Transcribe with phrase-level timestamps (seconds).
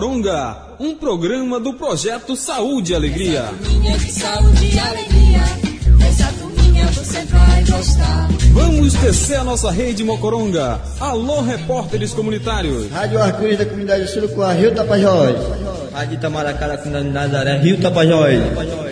[0.00, 3.44] Mocoronga, um programa do projeto Saúde e Alegria.
[4.10, 5.42] Saúde e alegria.
[6.08, 8.28] Essa turminha você vai gostar.
[8.54, 10.80] Vamos tecer a nossa rede Mocoronga.
[10.98, 12.90] Alô, repórteres comunitários.
[12.90, 15.36] Rádio Arco-Íris da comunidade Surucuá, Rio Tapajós.
[15.92, 18.38] Rádio Itamaracá da comunidade Nazaré, Rio Tapajós.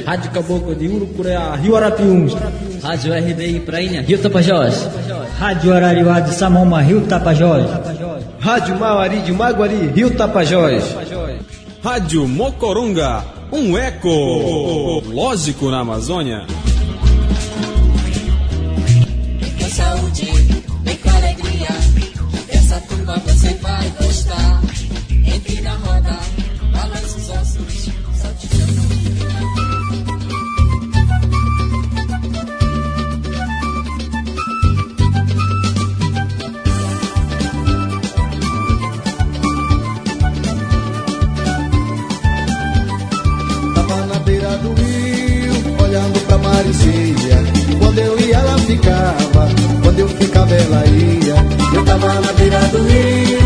[0.04, 2.34] Rádio Caboclo de Urucureá, Rio Arapiuns.
[2.82, 4.86] Rádio RDI Prainha, Rio Tapajós.
[5.38, 7.64] Rádio Arariuá de Samoma, Rio Tapajós.
[8.41, 10.84] Rádio Mauari de Maguari, Rio Tapajós.
[11.83, 16.47] Rádio Mocoronga, um eco lógico na Amazônia.
[19.41, 20.27] Vem com saúde,
[20.84, 21.69] vem com alegria.
[22.48, 24.61] Essa turma você vai gostar.
[25.11, 26.19] Entre na roda,
[26.73, 27.89] balance os ossos,
[28.20, 29.38] solte seu nome.
[47.98, 49.48] Quando eu ia, ela ficava.
[49.82, 51.34] Quando eu ficava, ela ia.
[51.74, 53.40] Eu tava na beira do rio,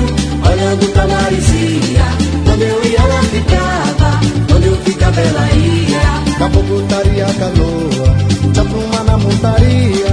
[0.46, 2.04] olhando pra Maricia.
[2.44, 4.20] Quando eu ia, ela ficava.
[4.50, 6.38] Quando eu ficava, ela ia.
[6.38, 8.16] Caboclo taria a canoa,
[8.54, 10.06] já pluma na montaria.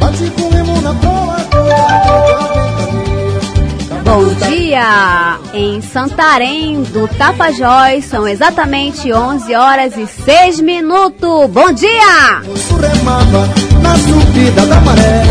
[0.00, 1.36] Bate com remo na proa,
[4.04, 5.38] Bom dia!
[5.54, 11.48] Em Santarém do Tapajós são exatamente 11 horas e 6 minutos.
[11.50, 12.42] Bom dia!
[13.84, 15.22] Na subida da maré.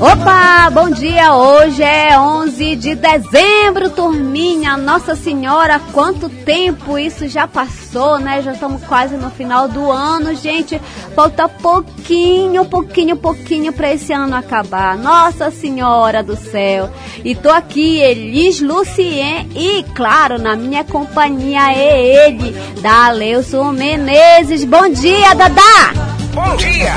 [0.00, 1.34] Opa, bom dia!
[1.34, 4.76] Hoje é 11 de dezembro, turminha.
[4.76, 8.40] Nossa Senhora, quanto tempo isso já passou, né?
[8.40, 10.80] Já estamos quase no final do ano, gente.
[11.16, 14.96] Falta pouquinho, pouquinho, pouquinho para esse ano acabar.
[14.96, 16.88] Nossa Senhora do céu.
[17.24, 24.64] E tô aqui, Elis Lucien, e claro, na minha companhia é ele, Daleuson Menezes.
[24.64, 26.15] Bom dia, Dadá!
[26.36, 26.92] Bom dia!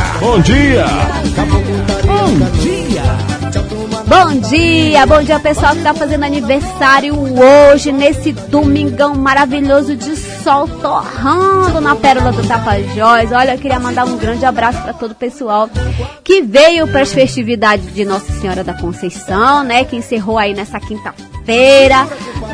[4.06, 10.68] Bom dia, bom dia pessoal que tá fazendo aniversário hoje, nesse domingão maravilhoso de sol
[10.68, 13.32] torrando na Pérola do Tapajós.
[13.32, 15.70] Olha, eu queria mandar um grande abraço para todo o pessoal
[16.22, 19.86] que veio para as festividades de Nossa Senhora da Conceição, né?
[19.86, 22.06] Que encerrou aí nessa quinta-feira.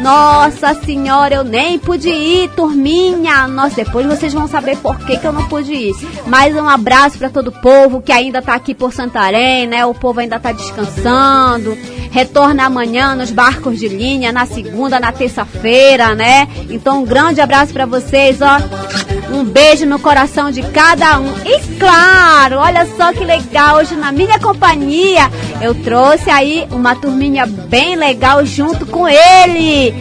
[0.02, 3.48] Nossa Senhora, eu nem pude ir, turminha.
[3.48, 5.94] Nossa, depois vocês vão saber por que, que eu não pude ir.
[6.28, 9.86] Mais um abraço para todo o povo que ainda tá aqui por Santarém, né?
[9.86, 11.78] O povo ainda tá descansando.
[12.12, 16.48] Retorna amanhã nos barcos de linha, na segunda, na terça-feira, né?
[16.70, 19.15] Então, um grande abraço para vocês, ó.
[19.36, 21.28] Um beijo no coração de cada um.
[21.46, 25.30] E claro, olha só que legal, hoje na minha companhia
[25.62, 29.94] eu trouxe aí uma turminha bem legal junto com ele.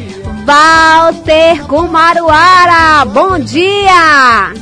[0.46, 4.52] Walter Kumaruara, bom dia!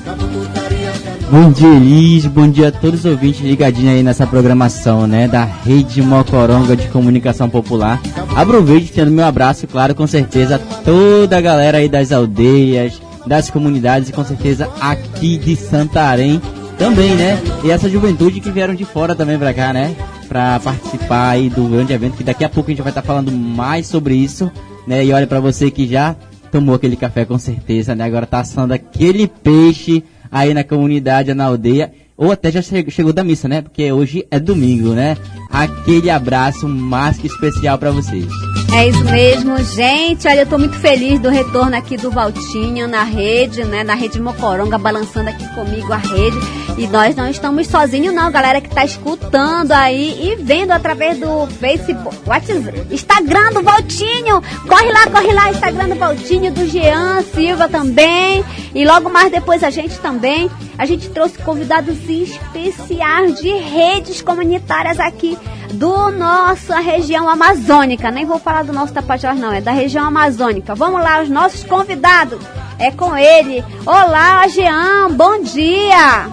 [1.31, 2.27] Bom dia, Elis.
[2.27, 5.29] Bom dia a todos os ouvintes ligadinhos aí nessa programação, né?
[5.29, 8.01] Da Rede Mocoronga de Comunicação Popular.
[8.35, 14.09] Aproveite tendo meu abraço, claro, com certeza, toda a galera aí das aldeias, das comunidades
[14.09, 16.41] e com certeza aqui de Santarém
[16.79, 17.41] também, né?
[17.65, 19.95] E essa juventude que vieram de fora também pra cá, né?
[20.29, 23.31] Pra participar aí do grande evento, que daqui a pouco a gente vai estar falando
[23.31, 24.51] mais sobre isso,
[24.87, 25.05] né?
[25.05, 26.17] E olha pra você que já
[26.51, 28.05] tomou aquele café com certeza, né?
[28.05, 33.13] Agora tá assando aquele peixe aí na comunidade, na aldeia, ou até já che- chegou
[33.13, 33.63] da missa, né?
[33.63, 35.17] Porque hoje é domingo, né?
[35.51, 38.27] Aquele abraço mais que especial pra vocês.
[38.75, 40.27] É isso mesmo, gente.
[40.27, 43.85] Olha, eu tô muito feliz do retorno aqui do Valtinho na rede, né?
[43.85, 46.39] Na rede Mocoronga, balançando aqui comigo a rede.
[46.79, 51.47] E nós não estamos sozinhos, não, galera que tá escutando aí e vendo através do
[51.49, 54.43] Facebook, WhatsApp, Instagram do Valtinho.
[54.67, 58.43] Corre lá, corre lá, Instagram do Valtinho, do Jean Silva também.
[58.75, 60.51] E logo mais depois a gente também.
[60.79, 65.37] A gente trouxe convidados especiais de redes comunitárias aqui
[65.73, 68.11] do nossa região amazônica.
[68.11, 70.75] Nem vou falar do nosso Tapajós, não, é da região amazônica.
[70.75, 72.39] Vamos lá, os nossos convidados.
[72.79, 73.65] É com ele.
[73.87, 76.29] Olá, Jean, bom dia.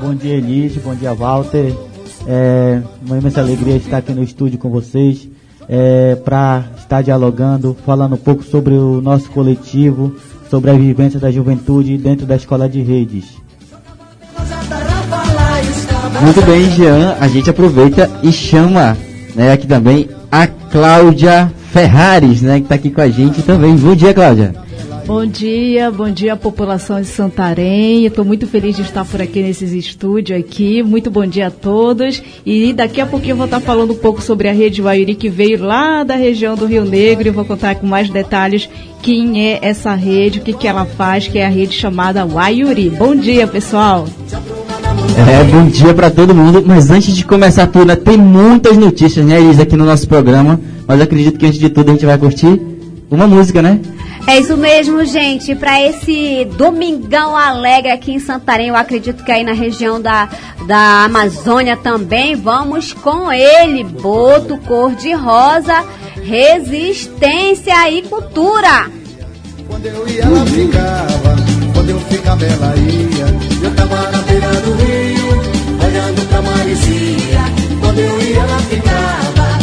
[0.00, 0.76] Bom dia, Elis.
[0.76, 1.74] Bom dia, Walter.
[2.26, 5.28] É uma imensa alegria estar aqui no estúdio com vocês
[5.68, 10.16] é, para estar dialogando, falando um pouco sobre o nosso coletivo,
[10.50, 13.36] sobre a vivência da juventude dentro da escola de redes.
[16.22, 18.96] Muito bem, Jean, a gente aproveita e chama,
[19.34, 23.74] né, aqui também a Cláudia Ferrares, né, que tá aqui com a gente também.
[23.76, 24.54] Bom dia, Cláudia.
[25.06, 28.04] Bom dia, bom dia população de Santarém.
[28.04, 30.82] Estou muito feliz de estar por aqui nesses estúdios aqui.
[30.82, 32.22] Muito bom dia a todos.
[32.44, 35.30] E daqui a pouquinho eu vou estar falando um pouco sobre a rede Waiuri que
[35.30, 38.68] veio lá da região do Rio Negro e vou contar com mais detalhes
[39.00, 42.90] quem é essa rede, o que, que ela faz, que é a rede chamada Waiuri.
[42.90, 44.06] Bom dia, pessoal.
[45.28, 46.62] É, bom dia para todo mundo.
[46.64, 50.60] Mas antes de começar tudo, né, tem muitas notícias, né, Elisa, aqui no nosso programa.
[50.86, 52.60] Mas acredito que antes de tudo a gente vai curtir
[53.10, 53.80] uma música, né?
[54.26, 55.54] É isso mesmo, gente.
[55.54, 60.28] Para esse domingão alegre aqui em Santarém, eu acredito que aí na região da,
[60.66, 65.84] da Amazônia também, vamos com ele, Boto Cor-de-Rosa,
[66.24, 68.90] Resistência e Cultura.
[69.68, 71.36] Quando eu ia, ela ficava.
[71.72, 73.26] Quando eu ficava, ela ia.
[73.62, 74.95] Eu tava na beira do rio,
[76.36, 77.40] olhando pra Maricia.
[77.80, 79.58] Quando eu ia, ela ficava.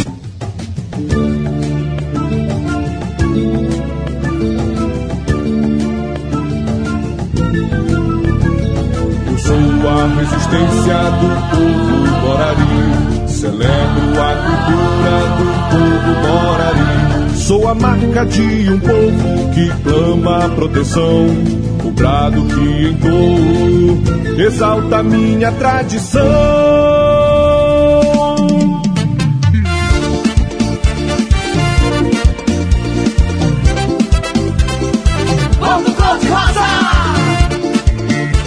[9.26, 13.28] Eu sou a resistência do povo Borari.
[13.28, 17.36] Celebro a cultura do povo Borari.
[17.36, 21.73] Sou a marca de um povo que clama proteção.
[21.84, 24.02] O brado que entoo
[24.38, 26.24] exalta minha tradição.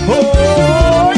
[0.09, 1.13] Oi!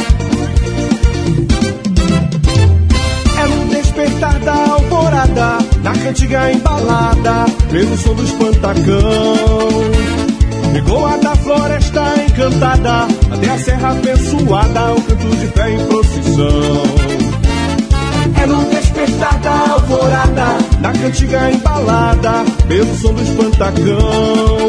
[3.38, 10.29] Era um despertar da alvorada, na cantiga embalada, pelo som dos pantacão.
[12.80, 16.84] Encantada, até a serra abençoada, o canto de fé em procissão.
[18.42, 20.46] Era um despertar da alvorada,
[20.80, 24.68] na cantiga embalada, pelo som dos pantacão.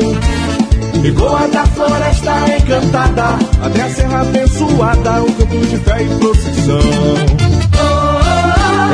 [1.03, 6.81] Pegou a da floresta encantada, até a serra abençoada, um canto de fé e procissão.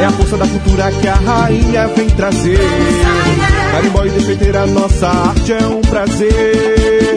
[0.00, 2.60] É a força da cultura que a rainha vem trazer.
[3.72, 7.16] Carimbó e defeiteira, nossa arte é um prazer.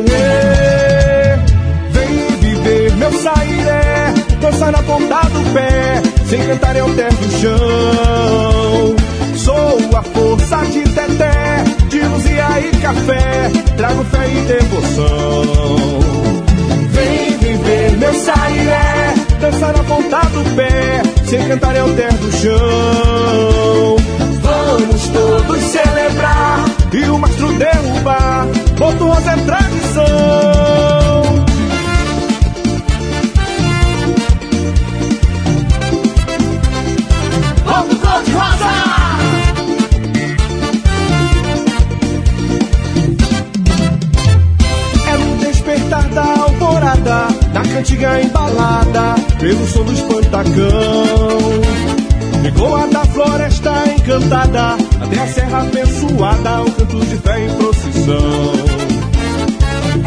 [4.40, 8.96] Dançar na ponta do pé, sem cantar é o terra do chão.
[9.36, 15.46] Sou a força de Teté, de luzia e café, trago fé e devoção.
[16.92, 22.32] Vem viver meu sairé, dançar na ponta do pé, sem cantar é o terra do
[22.32, 23.96] chão.
[24.42, 28.48] Vamos todos celebrar e o mastro derrubar,
[28.80, 30.99] Rosa é tradição.
[38.20, 39.00] Cor de rosa!
[45.40, 51.40] Despertar da alvorada, na cantiga embalada, pelo som dos pantacão.
[52.42, 58.54] Pegou a da floresta encantada, até a serra abençoada, o canto de fé em procissão.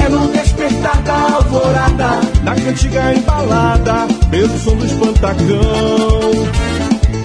[0.04, 6.71] Era um despertar da alvorada, na cantiga embalada, pelo som dos pantacão.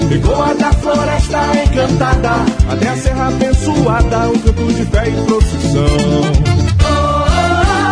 [0.10, 2.30] Pegou a da floresta encantada,
[2.72, 6.58] até a serra abençoada, um canto de fé e procissão.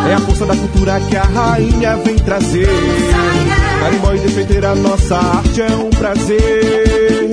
[0.09, 2.69] É a força da cultura que a rainha vem trazer.
[3.81, 7.31] Carimbó e defeiteira, nossa arte é um prazer.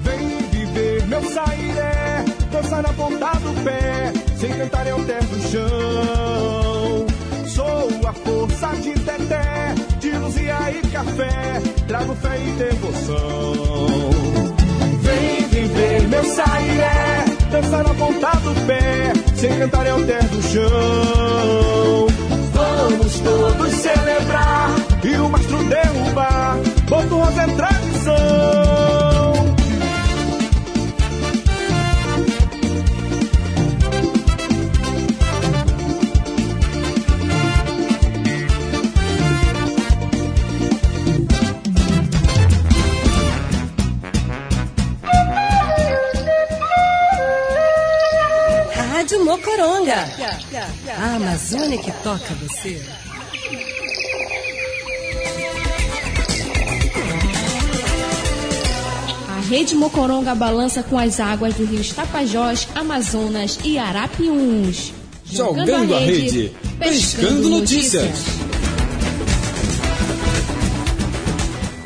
[0.00, 5.50] Vem viver meu sairé, dançar na ponta do pé, sem cantar é o terra do
[5.50, 7.06] chão.
[7.46, 9.74] Sou a força de Teté,
[10.18, 14.10] luzia e café, trago fé e devoção.
[15.02, 20.42] Vem viver meu sairé, dançar na ponta do pé, sem cantar é o terra do
[20.42, 22.06] chão.
[22.52, 24.74] Vamos todos celebrar
[25.04, 28.99] e o mastro derrubar, Boto Rosa é tradição.
[49.60, 50.08] Mocoronga.
[50.98, 52.80] A Amazônia que toca você.
[59.28, 64.94] A Rede Mocoronga balança com as águas dos rios Tapajós, Amazonas e Arapiuns.
[65.26, 68.39] Jogando a rede, pescando notícias.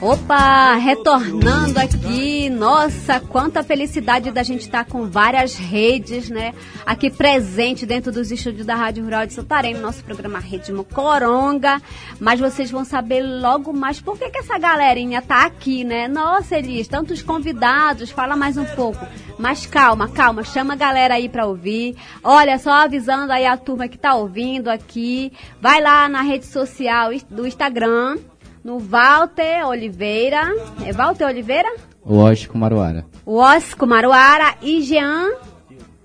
[0.05, 6.53] Opa, retornando aqui, nossa, quanta felicidade da gente estar com várias redes, né?
[6.85, 11.81] Aqui presente dentro dos estúdios da Rádio Rural de Santarém, no nosso programa Rede Mocoronga.
[12.21, 16.07] Mas vocês vão saber logo mais por que, que essa galerinha tá aqui, né?
[16.07, 19.07] Nossa, Elis, tantos convidados, fala mais um pouco.
[19.39, 21.97] Mas calma, calma, chama a galera aí pra ouvir.
[22.23, 25.33] Olha, só avisando aí a turma que tá ouvindo aqui.
[25.63, 28.19] Vai lá na rede social do Instagram
[28.65, 30.51] no Walter Oliveira.
[30.85, 31.71] É Walter Oliveira?
[32.03, 33.05] O Osco Maruara.
[33.27, 35.31] O Osco Maruara e Jean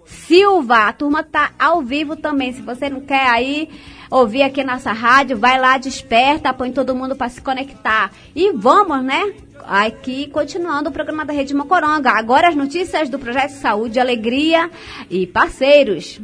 [0.05, 0.87] Silva.
[0.87, 2.51] A turma tá ao vivo também.
[2.51, 3.69] Se você não quer aí
[4.11, 8.11] ouvir aqui nossa rádio, vai lá, desperta, põe todo mundo para se conectar.
[8.35, 9.33] E vamos, né?
[9.65, 12.11] Aqui, continuando o programa da Rede Mocoronga.
[12.11, 14.69] Agora as notícias do Projeto Saúde, Alegria
[15.09, 16.19] e parceiros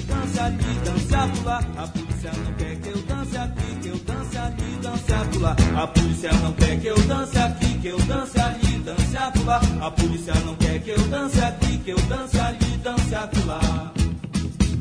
[0.00, 4.78] dance ali, dance a polícia não quer que eu dance aqui, que eu dance ali,
[4.82, 5.56] dance a pular.
[5.76, 9.62] A polícia não quer que eu dance aqui, que eu dance ali, dance a pular.
[9.80, 13.92] A polícia não quer que eu dance aqui, que eu dance ali, dance a pular.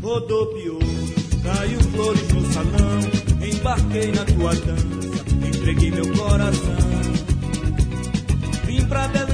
[0.02, 0.80] Rodopiou,
[1.44, 3.00] caiu flores no salão,
[3.42, 7.01] embarquei na tua dança, entreguei meu coração.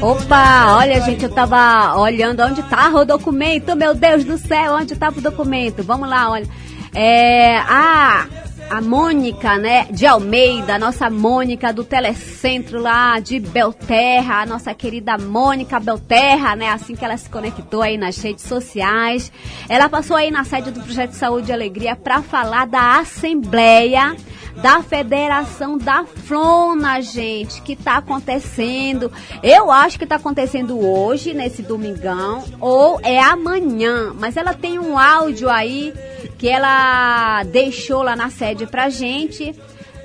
[0.01, 4.95] Opa, olha gente, eu tava olhando onde tá o documento, meu Deus do céu, onde
[4.95, 5.81] tava tá o documento?
[5.83, 6.47] Vamos lá, olha.
[6.93, 8.27] É, a,
[8.69, 14.73] a Mônica, né, de Almeida, a nossa Mônica do Telecentro lá de Belterra, a nossa
[14.73, 19.31] querida Mônica Belterra, né, assim que ela se conectou aí nas redes sociais.
[19.67, 24.15] Ela passou aí na sede do Projeto Saúde e Alegria para falar da Assembleia
[24.61, 29.11] da Federação da Flona, gente, que está acontecendo.
[29.43, 34.13] Eu acho que está acontecendo hoje, nesse domingão, ou é amanhã.
[34.17, 35.93] Mas ela tem um áudio aí
[36.37, 39.53] que ela deixou lá na sede pra gente,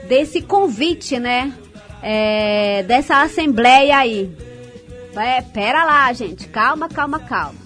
[0.08, 1.52] desse convite, né?
[2.02, 4.36] É, dessa assembleia aí.
[5.14, 6.48] É, pera lá, gente.
[6.48, 7.60] Calma, calma, calma.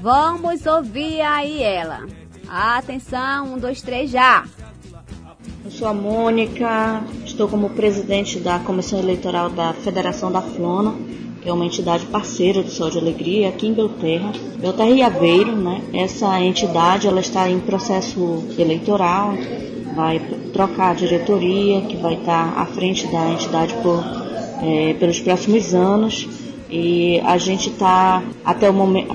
[0.00, 2.06] Vamos ouvir aí ela.
[2.48, 4.44] Atenção, um, dois, três, já.
[5.78, 10.94] Sou a Mônica, estou como presidente da Comissão Eleitoral da Federação da Flona,
[11.40, 14.32] que é uma entidade parceira do Sol de Alegria aqui em Belterra.
[14.58, 15.82] Belterra e Aveiro, né?
[15.94, 19.32] Essa entidade ela está em processo eleitoral,
[19.96, 20.20] vai
[20.52, 24.04] trocar a diretoria, que vai estar à frente da entidade por,
[24.62, 26.41] é, pelos próximos anos
[26.72, 29.14] e a gente está até o momento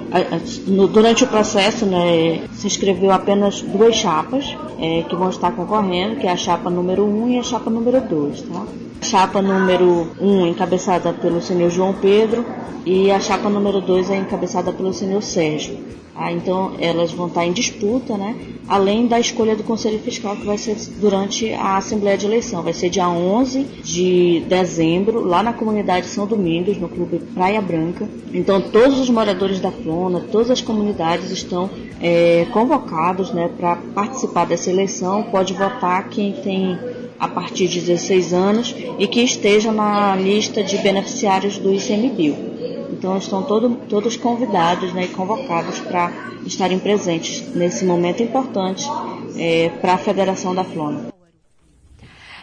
[0.94, 6.28] durante o processo né, se inscreveu apenas duas chapas é, que vão estar concorrendo que
[6.28, 8.64] é a chapa número 1 um e a chapa número 2 tá?
[9.02, 12.46] chapa número 1 um, encabeçada pelo senhor João Pedro
[12.86, 15.80] e a chapa número 2 é encabeçada pelo senhor Sérgio
[16.18, 18.36] ah, então elas vão estar em disputa, né?
[18.68, 22.62] além da escolha do Conselho Fiscal, que vai ser durante a Assembleia de Eleição.
[22.62, 28.08] Vai ser dia 11 de dezembro, lá na comunidade São Domingos, no Clube Praia Branca.
[28.34, 31.70] Então todos os moradores da Flona, todas as comunidades estão
[32.02, 35.24] é, convocados né, para participar dessa eleição.
[35.24, 36.78] Pode votar quem tem
[37.20, 42.57] a partir de 16 anos e que esteja na lista de beneficiários do ICMBio.
[42.98, 46.12] Então estão todo, todos convidados né, e convocados para
[46.46, 48.90] estarem presentes nesse momento importante
[49.38, 51.16] é, para a Federação da Flona.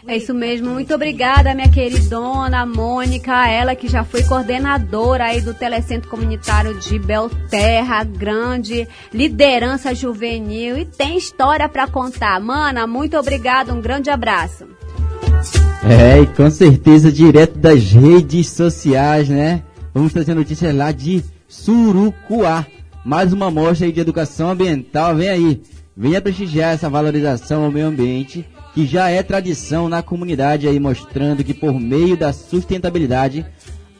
[0.07, 5.51] É isso mesmo, muito obrigada, minha queridona Mônica, ela que já foi coordenadora aí do
[5.51, 12.39] Telecentro Comunitário de Belterra, grande liderança juvenil e tem história para contar.
[12.39, 14.67] Mana, muito obrigada, um grande abraço.
[15.83, 19.63] É, e com certeza direto das redes sociais, né?
[19.95, 22.67] Vamos trazer notícias lá de Surucuá.
[23.05, 25.61] Mais uma mostra de educação ambiental, vem aí.
[25.95, 31.45] Venha prestigiar essa valorização ao meio ambiente, que já é tradição na comunidade aí, mostrando
[31.45, 33.45] que por meio da sustentabilidade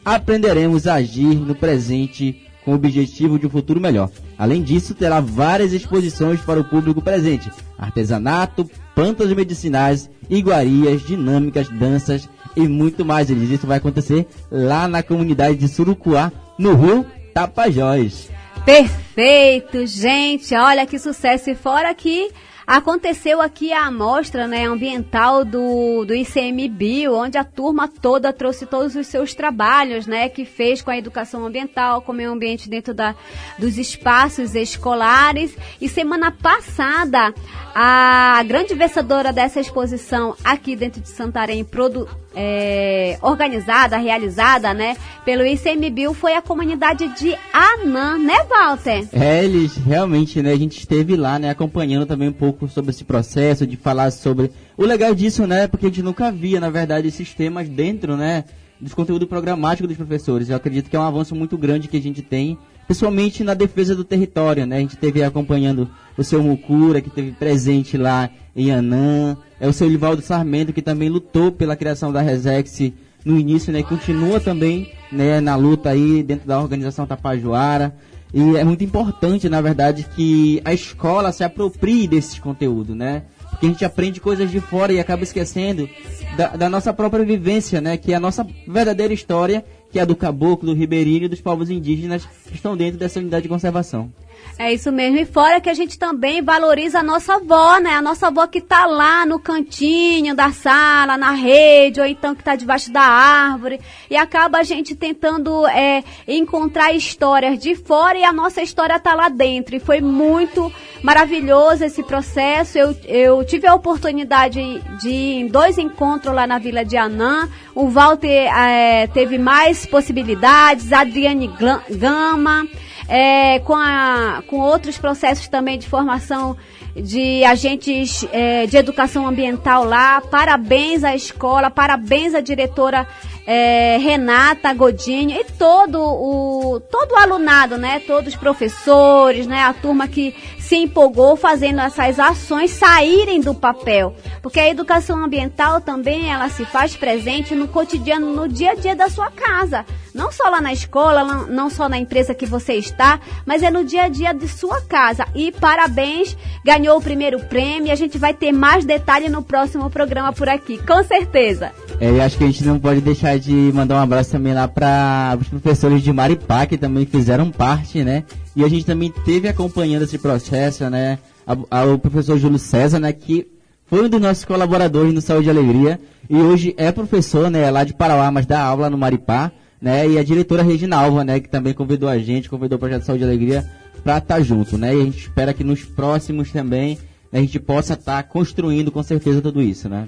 [0.03, 4.09] aprenderemos a agir no presente com o objetivo de um futuro melhor.
[4.37, 12.27] Além disso, terá várias exposições para o público presente: artesanato, plantas medicinais, iguarias, dinâmicas, danças
[12.55, 13.29] e muito mais.
[13.29, 18.29] Eles isso vai acontecer lá na comunidade de Surucuá, no Rio Tapajós.
[18.65, 20.55] Perfeito, gente.
[20.55, 21.51] Olha que sucesso.
[21.51, 22.31] E fora que
[22.65, 28.95] aconteceu aqui a amostra né, ambiental do, do ICMBio, onde a turma toda trouxe todos
[28.95, 32.93] os seus trabalhos, né, que fez com a educação ambiental, com o meio ambiente dentro
[32.93, 33.15] da,
[33.59, 35.55] dos espaços escolares.
[35.79, 37.33] E semana passada
[37.73, 45.45] A grande vencedora dessa exposição aqui dentro de Santarém, produ, é, organizada, realizada, né, pelo
[45.45, 49.07] ICMBio, foi a comunidade de Anã, né, Walter?
[49.13, 53.03] É, eles realmente, né, a gente esteve lá, né, acompanhando também um pouco sobre esse
[53.03, 57.07] processo, de falar sobre o legal disso, né, porque a gente nunca via, na verdade,
[57.07, 58.43] esses temas dentro, né,
[58.79, 60.49] dos conteúdos programáticos dos professores.
[60.49, 63.95] Eu acredito que é um avanço muito grande que a gente tem principalmente na defesa
[63.95, 64.77] do território, né?
[64.77, 69.73] A gente teve acompanhando o seu Mucura, que teve presente lá em Anã, é o
[69.73, 72.91] seu Livaldo Sarmento, que também lutou pela criação da Resex
[73.25, 73.81] no início, né?
[73.83, 77.95] Continua também, né, na luta aí dentro da organização Tapajoara.
[78.33, 83.23] E é muito importante, na verdade, que a escola se aproprie desses conteúdos, né?
[83.55, 85.89] Porque a gente aprende coisas de fora e acaba esquecendo
[86.35, 87.95] da, da nossa própria vivência, né?
[87.95, 91.69] Que é a nossa verdadeira história que é do caboclo, do ribeirinho e dos povos
[91.69, 94.11] indígenas que estão dentro dessa unidade de conservação.
[94.57, 95.19] É isso mesmo.
[95.19, 97.91] E fora que a gente também valoriza a nossa avó, né?
[97.91, 102.43] A nossa avó que tá lá no cantinho da sala, na rede, ou então que
[102.43, 103.81] tá debaixo da árvore.
[104.09, 109.13] E acaba a gente tentando é, encontrar histórias de fora e a nossa história tá
[109.13, 109.75] lá dentro.
[109.75, 110.71] E foi muito
[111.03, 112.77] maravilhoso esse processo.
[112.77, 114.61] Eu, eu tive a oportunidade
[115.01, 117.49] de ir em dois encontros lá na Vila de Anã.
[117.73, 121.51] O Walter é, teve mais possibilidades, a Adriane
[121.89, 122.65] Gama
[123.07, 126.57] é, com, a, com outros processos também de formação
[126.95, 130.21] de agentes é, de educação ambiental lá.
[130.21, 133.05] Parabéns à escola, parabéns à diretora
[133.45, 137.99] é, Renata Godinho e todo o todo o alunado, né?
[137.99, 139.63] Todos os professores, né?
[139.63, 140.33] A turma que
[140.65, 146.65] se empolgou fazendo essas ações saírem do papel, porque a educação ambiental também ela se
[146.65, 150.73] faz presente no cotidiano, no dia a dia da sua casa, não só lá na
[150.73, 154.47] escola, não só na empresa que você está, mas é no dia a dia de
[154.47, 155.27] sua casa.
[155.35, 157.91] E parabéns, ganhou o primeiro prêmio.
[157.91, 161.73] A gente vai ter mais detalhe no próximo programa por aqui, com certeza.
[161.99, 164.67] É, eu acho que a gente não pode deixar de mandar um abraço também lá
[164.67, 168.23] para os professores de Maripá que também fizeram parte, né?
[168.55, 171.19] E a gente também teve acompanhando esse processo, né?
[171.45, 173.11] A, a, o professor Júlio César, né?
[173.11, 173.47] Que
[173.85, 177.69] foi um dos nossos colaboradores no Saúde e Alegria e hoje é professor, né?
[177.69, 179.51] Lá de Parauá, mas dá aula no Maripá,
[179.81, 180.07] né?
[180.07, 181.39] E a diretora Reginalva, né?
[181.39, 183.69] Que também convidou a gente, convidou o Projeto Saúde e Alegria
[184.03, 184.95] para estar tá junto, né?
[184.95, 186.97] E a gente espera que nos próximos também
[187.31, 190.07] a gente possa estar tá construindo com certeza tudo isso, né?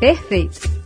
[0.00, 0.77] Perfeito.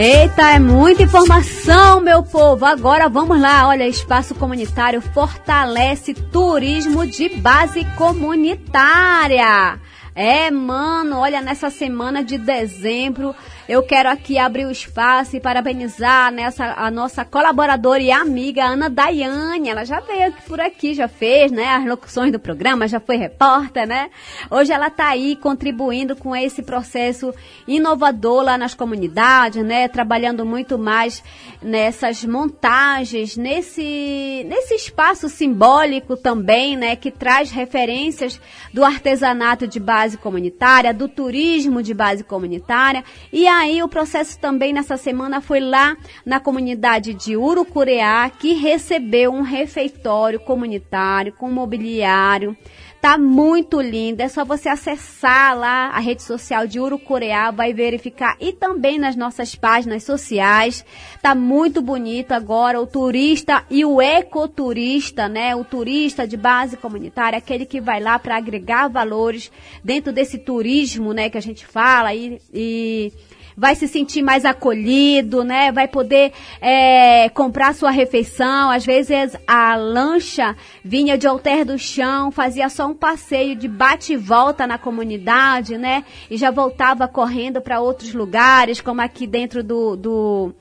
[0.00, 2.64] Eita, é muita informação, meu povo.
[2.64, 3.66] Agora vamos lá.
[3.66, 9.80] Olha, espaço comunitário fortalece turismo de base comunitária.
[10.14, 13.34] É, mano, olha, nessa semana de dezembro,
[13.68, 18.88] eu quero aqui abrir o espaço e parabenizar nessa, a nossa colaboradora e amiga Ana
[18.88, 19.68] Daiane.
[19.68, 23.86] Ela já veio por aqui, já fez, né, as locuções do programa, já foi repórter,
[23.86, 24.08] né?
[24.50, 27.34] Hoje ela está aí contribuindo com esse processo
[27.66, 29.86] inovador lá nas comunidades, né?
[29.86, 31.22] Trabalhando muito mais
[31.60, 36.96] nessas montagens, nesse, nesse espaço simbólico também, né?
[36.96, 38.40] Que traz referências
[38.72, 43.04] do artesanato de base comunitária, do turismo de base comunitária.
[43.30, 49.32] E aí o processo também nessa semana foi lá na comunidade de Urucureá, que recebeu
[49.32, 52.56] um refeitório comunitário com mobiliário
[53.00, 54.24] Tá muito linda.
[54.24, 59.14] É só você acessar lá a rede social de Urucureá, vai verificar e também nas
[59.14, 60.84] nossas páginas sociais.
[61.22, 65.54] Tá muito bonito agora o turista e o ecoturista, né?
[65.54, 69.50] O turista de base comunitária, aquele que vai lá para agregar valores
[69.84, 73.12] dentro desse turismo, né, que a gente fala e, e
[73.58, 75.72] vai se sentir mais acolhido, né?
[75.72, 78.70] Vai poder é, comprar sua refeição.
[78.70, 84.12] Às vezes a lancha vinha de Alter do Chão, fazia só um passeio de bate
[84.12, 86.04] e volta na comunidade, né?
[86.30, 90.54] E já voltava correndo para outros lugares, como aqui dentro do, do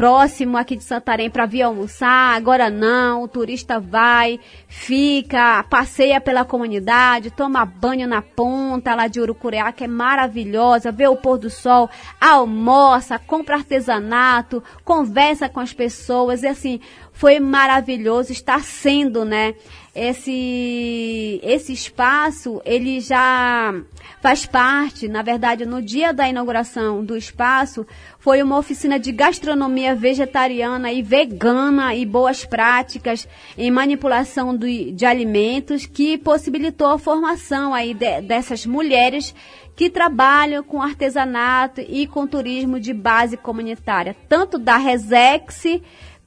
[0.00, 2.34] próximo aqui de Santarém para vir almoçar.
[2.34, 9.20] Agora não, o turista vai, fica, passeia pela comunidade, toma banho na ponta lá de
[9.20, 15.74] Urucureá, que é maravilhosa, vê o pôr do sol, almoça, compra artesanato, conversa com as
[15.74, 16.80] pessoas e assim,
[17.20, 19.54] foi maravilhoso, está sendo, né?
[19.94, 23.74] esse, esse espaço, ele já
[24.22, 27.86] faz parte, na verdade, no dia da inauguração do espaço,
[28.18, 33.26] foi uma oficina de gastronomia vegetariana e vegana e boas práticas
[33.58, 39.34] em manipulação do, de alimentos que possibilitou a formação aí de, dessas mulheres
[39.74, 45.80] que trabalham com artesanato e com turismo de base comunitária, tanto da Resex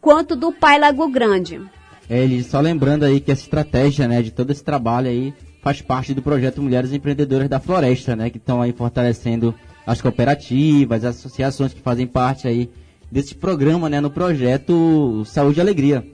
[0.04, 1.62] quanto do Pai Lago Grande.
[2.10, 6.13] É, só lembrando aí que essa estratégia, né, de todo esse trabalho aí faz parte
[6.13, 8.30] do projeto Mulheres Empreendedoras da Floresta, né?
[8.30, 9.56] Que estão aí fortalecendo
[9.88, 12.70] as cooperativas, as associações que fazem parte aí
[13.10, 14.02] desse programa, né?
[14.02, 16.06] No projeto Saúde e Alegria.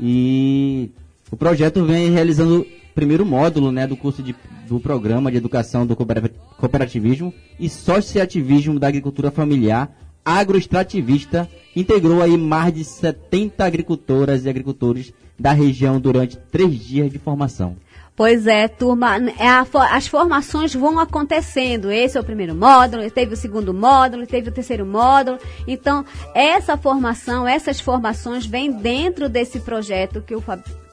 [0.00, 0.90] E
[1.30, 3.86] o projeto vem realizando o primeiro módulo, né?
[3.86, 4.34] Do curso de,
[4.66, 12.72] do programa de educação do cooperativismo e sociativismo da agricultura familiar agroextrativista integrou aí mais
[12.72, 17.76] de 70 agricultoras e agricultores da região durante três dias de formação.
[18.16, 19.48] Pois é, turma, é
[19.90, 21.90] as formações vão acontecendo.
[21.90, 25.36] Esse é o primeiro módulo, teve o segundo módulo, teve o terceiro módulo.
[25.66, 30.40] Então, essa formação, essas formações vêm dentro desse projeto que o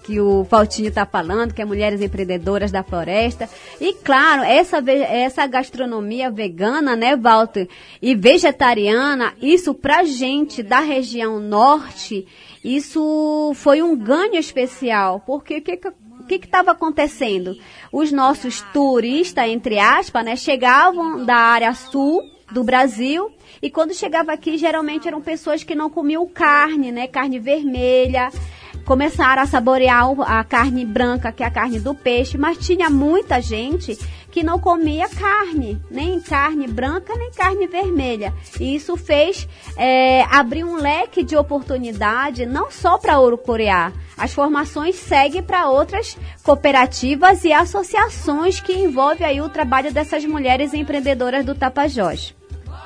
[0.04, 3.50] que o Faltinho está falando, que é Mulheres Empreendedoras da Floresta.
[3.80, 7.68] E claro, essa, essa gastronomia vegana, né, Walter,
[8.02, 12.28] e vegetariana, isso pra gente da região norte,
[12.64, 15.80] isso foi um ganho especial, porque o que,
[16.20, 17.56] o que estava acontecendo?
[17.92, 24.34] Os nossos turistas, entre aspas, né, chegavam da área sul do Brasil e quando chegava
[24.34, 28.30] aqui, geralmente eram pessoas que não comiam carne, né, carne vermelha,
[28.86, 33.42] começaram a saborear a carne branca, que é a carne do peixe, mas tinha muita
[33.42, 33.98] gente
[34.32, 38.34] que não comia carne, nem carne branca, nem carne vermelha.
[38.60, 43.92] E isso fez é, abrir um leque de oportunidade, não só para Ouro Coreá.
[44.18, 50.74] As formações seguem para outras cooperativas e associações que envolvem aí o trabalho dessas mulheres
[50.74, 52.34] empreendedoras do Tapajós.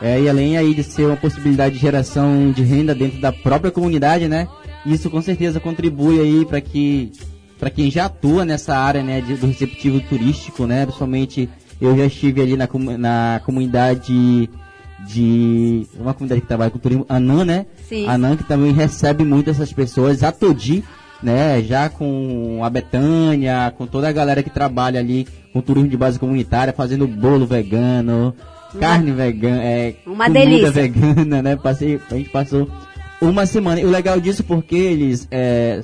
[0.01, 3.71] É, e além aí de ser uma possibilidade de geração de renda dentro da própria
[3.71, 4.47] comunidade, né?
[4.85, 7.11] Isso com certeza contribui aí para que
[7.59, 12.05] para quem já atua nessa área, né, de, do receptivo turístico, né, principalmente eu já
[12.05, 12.67] estive ali na,
[12.97, 14.49] na comunidade
[15.07, 17.65] de uma comunidade que trabalha com turismo, Anã, né?
[17.87, 18.07] Sim.
[18.07, 20.83] Anã que também recebe muito essas pessoas, a Todi,
[21.23, 25.97] né, já com a Betânia, com toda a galera que trabalha ali com turismo de
[25.97, 28.33] base comunitária, fazendo bolo vegano,
[28.73, 31.55] uma, carne vegana, é, uma delícia vegana, né?
[31.55, 32.69] Passei, a gente passou
[33.21, 33.79] uma semana.
[33.79, 35.27] E o legal disso porque eles.
[35.31, 35.83] É,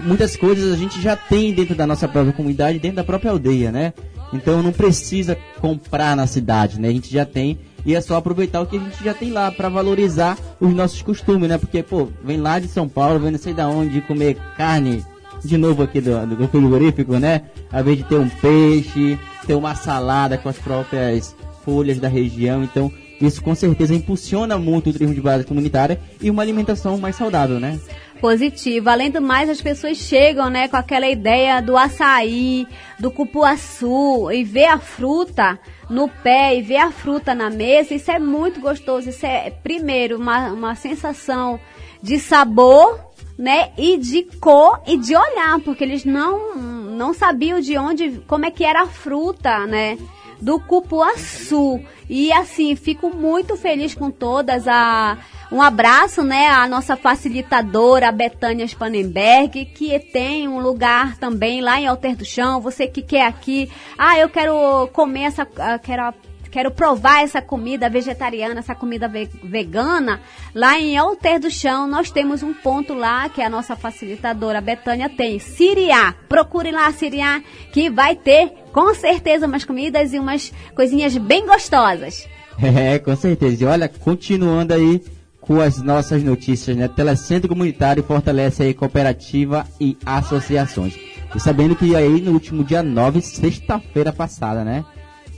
[0.00, 3.70] muitas coisas a gente já tem dentro da nossa própria comunidade, dentro da própria aldeia,
[3.70, 3.92] né?
[4.32, 6.88] Então não precisa comprar na cidade, né?
[6.88, 9.50] A gente já tem e é só aproveitar o que a gente já tem lá
[9.50, 11.58] para valorizar os nossos costumes, né?
[11.58, 15.04] Porque, pô, vem lá de São Paulo, vem não sei da onde comer carne
[15.44, 17.42] de novo aqui do, do frigorífico, né?
[17.70, 22.62] Ao invés de ter um peixe, ter uma salada com as próprias folhas da região.
[22.62, 22.92] Então,
[23.26, 27.60] isso com certeza impulsiona muito o turismo de base comunitária e uma alimentação mais saudável,
[27.60, 27.78] né?
[28.20, 28.88] Positivo.
[28.88, 32.66] Além do mais, as pessoas chegam, né, com aquela ideia do açaí,
[32.98, 35.58] do cupuaçu e ver a fruta
[35.90, 37.94] no pé e ver a fruta na mesa.
[37.94, 39.08] Isso é muito gostoso.
[39.08, 41.58] Isso é, primeiro, uma, uma sensação
[42.00, 42.98] de sabor,
[43.38, 46.54] né, e de cor e de olhar, porque eles não
[46.92, 49.98] não sabiam de onde, como é que era a fruta, né?
[50.42, 51.80] Do cupuaçu.
[52.10, 54.66] E assim, fico muito feliz com todas.
[54.66, 55.16] A,
[55.52, 61.80] um abraço, né, à nossa facilitadora, a Betânia Spanenberg, que tem um lugar também lá
[61.80, 62.60] em Alter do Chão.
[62.60, 66.12] Você que quer aqui, ah, eu quero comer essa, ah, quero
[66.52, 70.20] quero provar essa comida vegetariana, essa comida ve vegana,
[70.54, 75.08] lá em Alter do Chão, nós temos um ponto lá que a nossa facilitadora Betânia
[75.08, 75.38] tem.
[75.38, 76.14] Siriá.
[76.28, 82.28] Procure lá Siriá, que vai ter com certeza umas comidas e umas coisinhas bem gostosas.
[82.62, 83.64] É, com certeza.
[83.64, 85.02] E olha, continuando aí
[85.40, 86.86] com as nossas notícias, né?
[86.86, 90.94] Telecentro Comunitário fortalece aí cooperativa e associações.
[91.34, 94.84] E sabendo que aí no último dia 9, sexta-feira passada, né?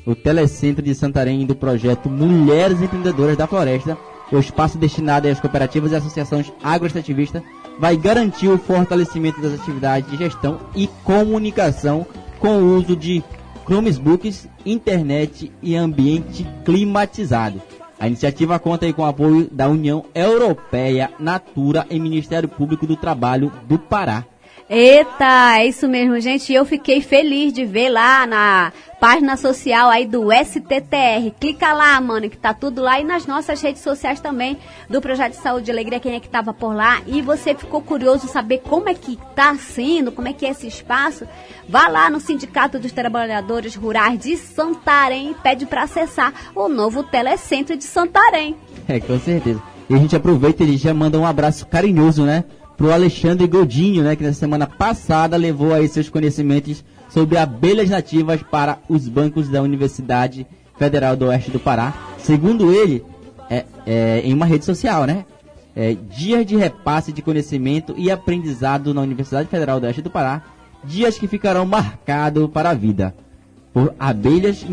[0.06, 3.96] O Telecentro de Santarém do projeto Mulheres Empreendedoras da Floresta,
[4.30, 7.42] o espaço destinado às cooperativas e associações agroextrativistas,
[7.78, 12.06] vai garantir o fortalecimento das atividades de gestão e comunicação
[12.38, 13.22] com o uso de
[13.64, 17.62] Chromebooks, internet e ambiente climatizado.
[17.98, 23.52] A iniciativa conta com o apoio da União Europeia, Natura e Ministério Público do Trabalho
[23.66, 24.24] do Pará.
[24.68, 26.52] Eita, é isso mesmo, gente.
[26.52, 31.30] Eu fiquei feliz de ver lá na página social aí do STTR.
[31.38, 32.98] Clica lá, mano, que tá tudo lá.
[32.98, 34.56] E nas nossas redes sociais também
[34.88, 37.02] do Projeto de Saúde e Alegria, quem é que tava por lá.
[37.06, 40.66] E você ficou curioso saber como é que tá sendo, como é que é esse
[40.66, 41.26] espaço.
[41.68, 47.02] Vá lá no Sindicato dos Trabalhadores Rurais de Santarém e pede para acessar o novo
[47.02, 48.56] Telecentro de Santarém.
[48.88, 49.62] É, com certeza.
[49.90, 52.44] E a gente aproveita e já manda um abraço carinhoso, né?
[52.76, 54.16] Pro Alexandre Godinho, né?
[54.16, 59.62] Que na semana passada levou aí seus conhecimentos sobre abelhas nativas para os bancos da
[59.62, 61.94] Universidade Federal do Oeste do Pará.
[62.18, 63.04] Segundo ele,
[63.48, 65.24] é, é em uma rede social, né?
[65.76, 70.42] É, dias de repasse de conhecimento e aprendizado na Universidade Federal do Oeste do Pará,
[70.84, 73.14] dias que ficarão marcados para a vida.
[73.74, 74.64] por abelhas,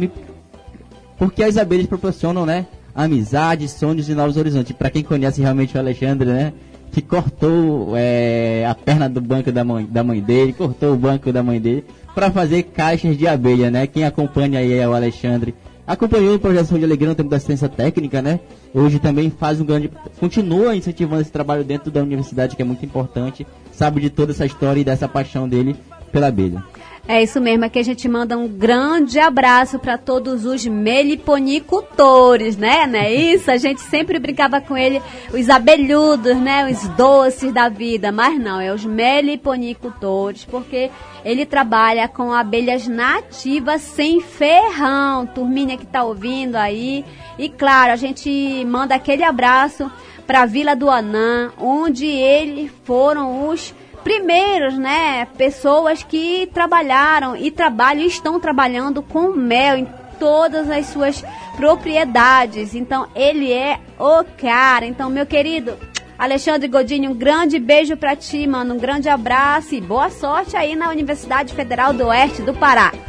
[1.17, 4.75] porque as abelhas proporcionam, né, amizade, sonhos e novos horizontes.
[4.75, 6.53] Para quem conhece realmente o Alexandre, né,
[6.91, 11.31] que cortou é, a perna do banco da mãe, da mãe dele, cortou o banco
[11.31, 13.87] da mãe dele para fazer caixas de abelha, né?
[13.87, 15.55] Quem acompanha aí é o Alexandre.
[15.87, 18.39] Acompanhou o projeto Saúde e Alegria no tempo da assistência técnica, né?
[18.73, 19.89] Hoje também faz um grande.
[20.19, 23.47] continua incentivando esse trabalho dentro da universidade, que é muito importante.
[23.71, 25.75] Sabe de toda essa história e dessa paixão dele
[26.11, 26.63] pela abelha.
[27.07, 32.85] É isso mesmo, aqui a gente manda um grande abraço para todos os meliponicultores, né?
[32.85, 33.49] Não é isso?
[33.49, 35.01] A gente sempre brincava com ele,
[35.33, 36.71] os abelhudos, né?
[36.71, 40.91] Os doces da vida, mas não, é os meliponicultores, porque
[41.25, 45.25] ele trabalha com abelhas nativas sem ferrão.
[45.25, 47.03] Turminha que tá ouvindo aí.
[47.37, 49.91] E claro, a gente manda aquele abraço
[50.25, 58.05] para Vila do Anã, onde eles foram os primeiros, né, pessoas que trabalharam e trabalham
[58.05, 59.87] estão trabalhando com mel em
[60.19, 61.23] todas as suas
[61.55, 62.75] propriedades.
[62.75, 64.85] Então ele é o cara.
[64.85, 65.73] Então, meu querido
[66.17, 68.75] Alexandre Godinho, um grande beijo pra ti, mano.
[68.75, 72.91] Um grande abraço e boa sorte aí na Universidade Federal do Oeste do Pará.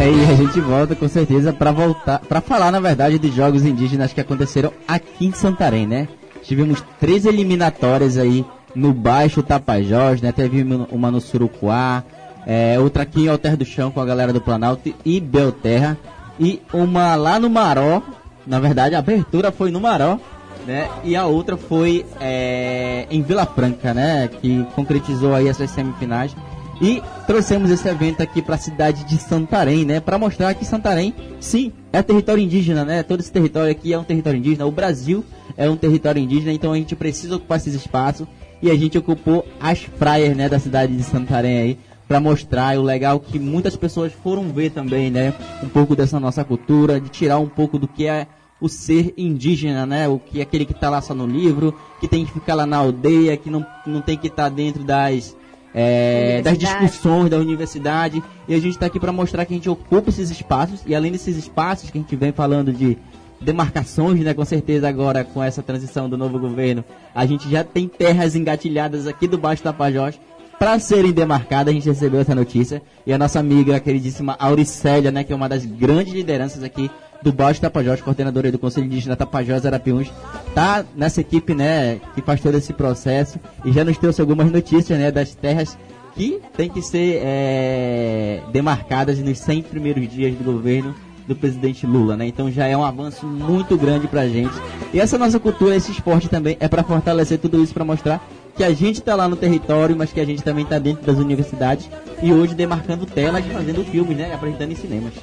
[0.00, 3.64] É, e a gente volta com certeza para voltar, para falar na verdade dos jogos
[3.64, 6.08] indígenas que aconteceram aqui em Santarém, né?
[6.42, 10.32] Tivemos três eliminatórias aí no Baixo Tapajós, né?
[10.32, 12.02] Teve uma no Surucuá,
[12.46, 15.96] é, outra aqui em Alter do Chão com a galera do Planalto e Belterra
[16.38, 18.02] e uma lá no Maró.
[18.46, 20.18] Na verdade, a abertura foi no Maró,
[20.66, 20.88] né?
[21.02, 24.28] E a outra foi é, em Vila Franca, né?
[24.28, 26.36] Que concretizou aí essas semifinais.
[26.82, 30.00] E trouxemos esse evento aqui para a cidade de Santarém, né?
[30.00, 33.02] Para mostrar que Santarém, sim, é território indígena, né?
[33.02, 34.66] Todo esse território aqui é um território indígena.
[34.66, 35.24] O Brasil
[35.56, 38.26] é um território indígena, então a gente precisa ocupar esses espaços.
[38.64, 42.82] E a gente ocupou as praias, né, da cidade de Santarém aí para mostrar o
[42.82, 45.34] legal que muitas pessoas foram ver também, né?
[45.62, 48.26] Um pouco dessa nossa cultura, de tirar um pouco do que é
[48.58, 50.08] o ser indígena, né?
[50.08, 52.64] O que é aquele que está lá só no livro, que tem que ficar lá
[52.64, 55.36] na aldeia, que não, não tem que estar dentro das
[55.74, 58.22] é, das discussões da universidade.
[58.48, 61.12] E a gente está aqui para mostrar que a gente ocupa esses espaços e além
[61.12, 62.96] desses espaços que a gente vem falando de
[63.44, 64.34] demarcações, né?
[64.34, 69.06] Com certeza agora com essa transição do novo governo, a gente já tem terras engatilhadas
[69.06, 70.18] aqui do Baixo Tapajós
[70.58, 71.70] para serem demarcadas.
[71.70, 75.22] A gente recebeu essa notícia e a nossa amiga a queridíssima Auricélia, né?
[75.22, 76.90] Que é uma das grandes lideranças aqui
[77.22, 80.12] do Baixo Tapajós, coordenadora do Conselho Indígena Tapajós Arapiuns,
[80.54, 82.00] tá nessa equipe, né?
[82.14, 85.10] Que faz todo esse processo e já nos trouxe algumas notícias, né?
[85.10, 85.76] Das terras
[86.14, 90.94] que tem que ser é, demarcadas nos 100 primeiros dias do governo
[91.26, 92.26] do presidente Lula, né?
[92.26, 94.54] Então já é um avanço muito grande pra gente.
[94.92, 98.24] E essa nossa cultura, esse esporte também é para fortalecer tudo isso para mostrar
[98.56, 101.18] que a gente tá lá no território, mas que a gente também tá dentro das
[101.18, 101.88] universidades
[102.22, 104.32] e hoje demarcando telas, fazendo filmes, né?
[104.32, 105.14] Apresentando em cinemas.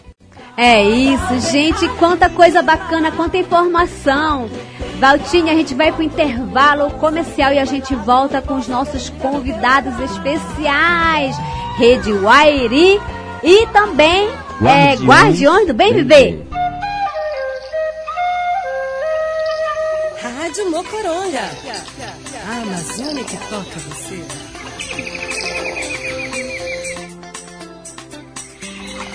[0.58, 1.88] É isso, gente.
[1.98, 4.50] Quanta coisa bacana, quanta informação.
[5.00, 9.98] Valtinha, a gente vai pro intervalo comercial e a gente volta com os nossos convidados
[10.00, 11.36] especiais.
[11.78, 13.00] Rede Wairi
[13.44, 14.30] e também
[14.68, 16.48] é, Guardiões Guardiões do Bem Viver.
[20.22, 21.50] Rádio Mocoronga.
[22.48, 24.24] A Amazônia que toca você.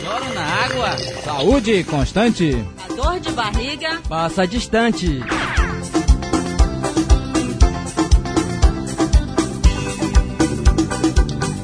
[0.01, 0.99] Choro na água.
[1.25, 2.65] Saúde constante.
[2.97, 4.01] Dor de barriga.
[4.09, 5.21] Passa distante.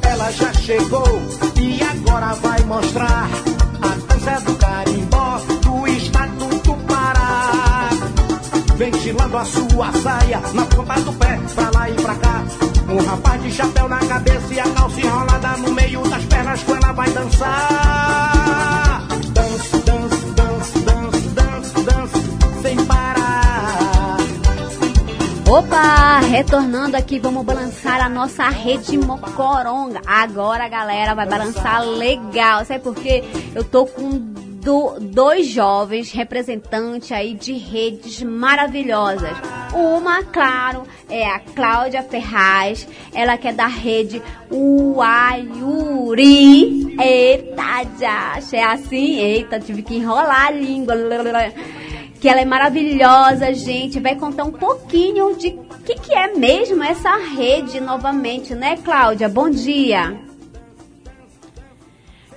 [0.02, 1.22] Ela já chegou
[1.60, 3.28] e agora vai mostrar
[4.22, 7.90] dança do carimbó do estado do Pará.
[8.76, 12.44] Ventilando a sua saia na ponta do pé, pra lá e pra cá.
[12.88, 16.76] Um rapaz de chapéu na cabeça e a calça enrolada no meio das pernas com
[16.76, 18.91] ela vai dançar.
[25.52, 30.00] Opa, retornando aqui, vamos balançar a nossa rede Mocoronga.
[30.06, 32.64] Agora galera vai balançar legal.
[32.64, 33.22] Sabe por quê?
[33.54, 34.08] Eu tô com
[34.62, 39.36] do- dois jovens representantes aí de redes maravilhosas.
[39.74, 46.16] Uma, claro, é a Cláudia Ferraz, ela que é da rede Uaiuri.
[46.98, 49.16] Eita, já, é assim?
[49.18, 50.94] Eita, tive que enrolar a língua
[52.22, 53.98] que ela é maravilhosa, gente.
[53.98, 59.28] Vai contar um pouquinho de o que, que é mesmo essa rede novamente, né, Cláudia?
[59.28, 60.16] Bom dia.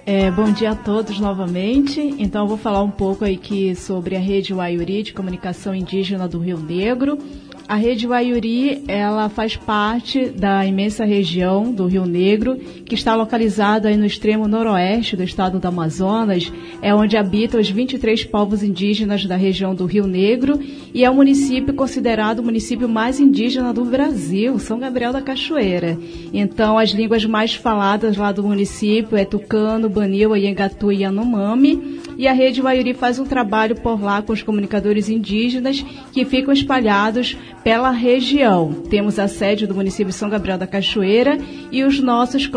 [0.04, 2.02] É, bom dia a todos novamente.
[2.18, 6.40] Então, eu vou falar um pouco aqui sobre a rede Waiuri de comunicação indígena do
[6.40, 7.20] Rio Negro.
[7.68, 13.90] A rede Waiuri, ela faz parte da imensa região do Rio Negro, que está localizada
[13.90, 19.26] aí no extremo noroeste do estado do Amazonas, é onde habitam os 23 povos indígenas
[19.26, 20.60] da região do Rio Negro
[20.94, 25.98] e é o município considerado o município mais indígena do Brasil, São Gabriel da Cachoeira.
[26.32, 32.00] Então, as línguas mais faladas lá do município é tucano, banil, iengatu e yanomami.
[32.18, 36.54] E a rede Waiuri faz um trabalho por lá com os comunicadores indígenas que ficam
[36.54, 38.72] espalhados pela região.
[38.92, 41.36] Temos a sede do município São Gabriel da Cachoeira
[41.72, 42.48] e os nossos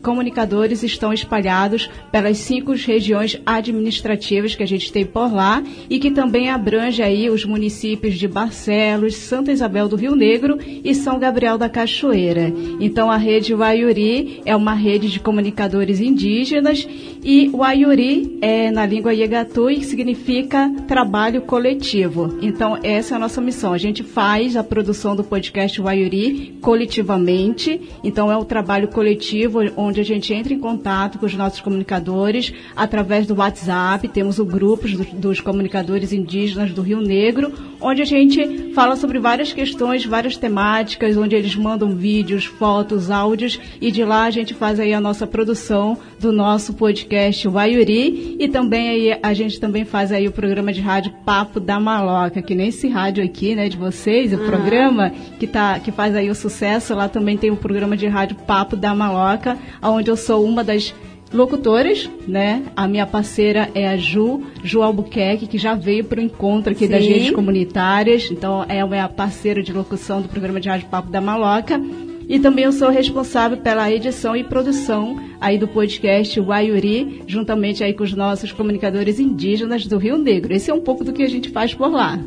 [0.00, 6.10] comunicadores estão espalhados pelas cinco regiões administrativas que a gente tem por lá e que
[6.10, 11.58] também abrange aí os municípios de Barcelos, Santa Isabel do Rio Negro e São Gabriel
[11.58, 12.50] da Cachoeira.
[12.80, 16.88] Então a rede Waiuri é uma rede de comunicadores indígenas
[17.24, 22.38] e Waiuri é na língua Yegatui significa trabalho coletivo.
[22.42, 23.72] Então essa é a nossa missão.
[23.72, 27.80] A gente faz a produção do podcast Waiuri coletivamente.
[28.02, 32.52] Então, é um trabalho coletivo onde a gente entra em contato com os nossos comunicadores
[32.76, 34.06] através do WhatsApp.
[34.08, 39.52] Temos o grupo dos comunicadores indígenas do Rio Negro, onde a gente fala sobre várias
[39.52, 44.78] questões, várias temáticas, onde eles mandam vídeos, fotos, áudios e de lá a gente faz
[44.78, 47.13] aí a nossa produção do nosso podcast
[47.50, 51.78] Waiuri e também aí a gente também faz aí o programa de rádio Papo da
[51.80, 56.14] Maloca, que nem esse rádio aqui, né, de vocês, o programa que, tá, que faz
[56.14, 56.94] aí o sucesso.
[56.94, 60.94] Lá também tem o programa de rádio Papo da Maloca, onde eu sou uma das
[61.32, 62.62] locutoras, né?
[62.76, 66.86] A minha parceira é a Ju, Ju Albuquerque, que já veio para o encontro aqui
[66.86, 66.92] Sim.
[66.92, 68.30] das redes comunitárias.
[68.30, 71.80] Então, é a parceira de locução do programa de rádio Papo da Maloca.
[72.28, 77.92] E também eu sou responsável pela edição e produção aí do podcast Waiuri, juntamente aí
[77.92, 80.54] com os nossos comunicadores indígenas do Rio Negro.
[80.54, 82.18] Esse é um pouco do que a gente faz por lá.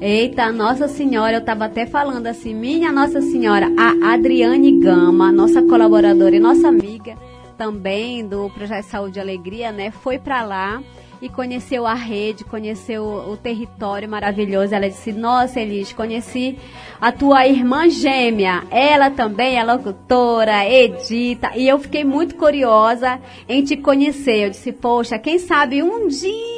[0.00, 5.62] Eita, Nossa Senhora, eu estava até falando assim, minha Nossa Senhora, a Adriane Gama, nossa
[5.62, 7.16] colaboradora e nossa amiga
[7.56, 10.82] também do Projeto Saúde e Alegria, né, foi para lá
[11.20, 14.74] e conheceu a rede, conheceu o território maravilhoso.
[14.74, 16.58] Ela disse: Nossa, Elis, conheci
[17.00, 18.64] a tua irmã gêmea.
[18.70, 21.52] Ela também é locutora, edita.
[21.54, 24.46] E eu fiquei muito curiosa em te conhecer.
[24.46, 26.54] Eu disse: Poxa, quem sabe um dia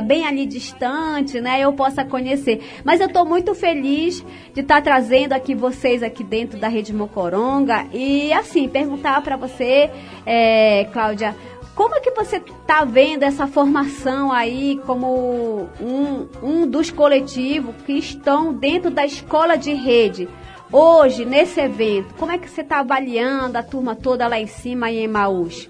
[0.00, 2.62] bem ali distante, né, eu possa conhecer.
[2.84, 6.92] Mas eu estou muito feliz de estar tá trazendo aqui vocês aqui dentro da Rede
[6.92, 9.90] Mocoronga e assim perguntar para você,
[10.26, 11.34] é, Cláudia,
[11.74, 17.94] como é que você está vendo essa formação aí como um, um dos coletivos que
[17.94, 20.28] estão dentro da escola de rede?
[20.72, 24.90] Hoje, nesse evento, como é que você está avaliando a turma toda lá em cima
[24.90, 25.68] em Emaús?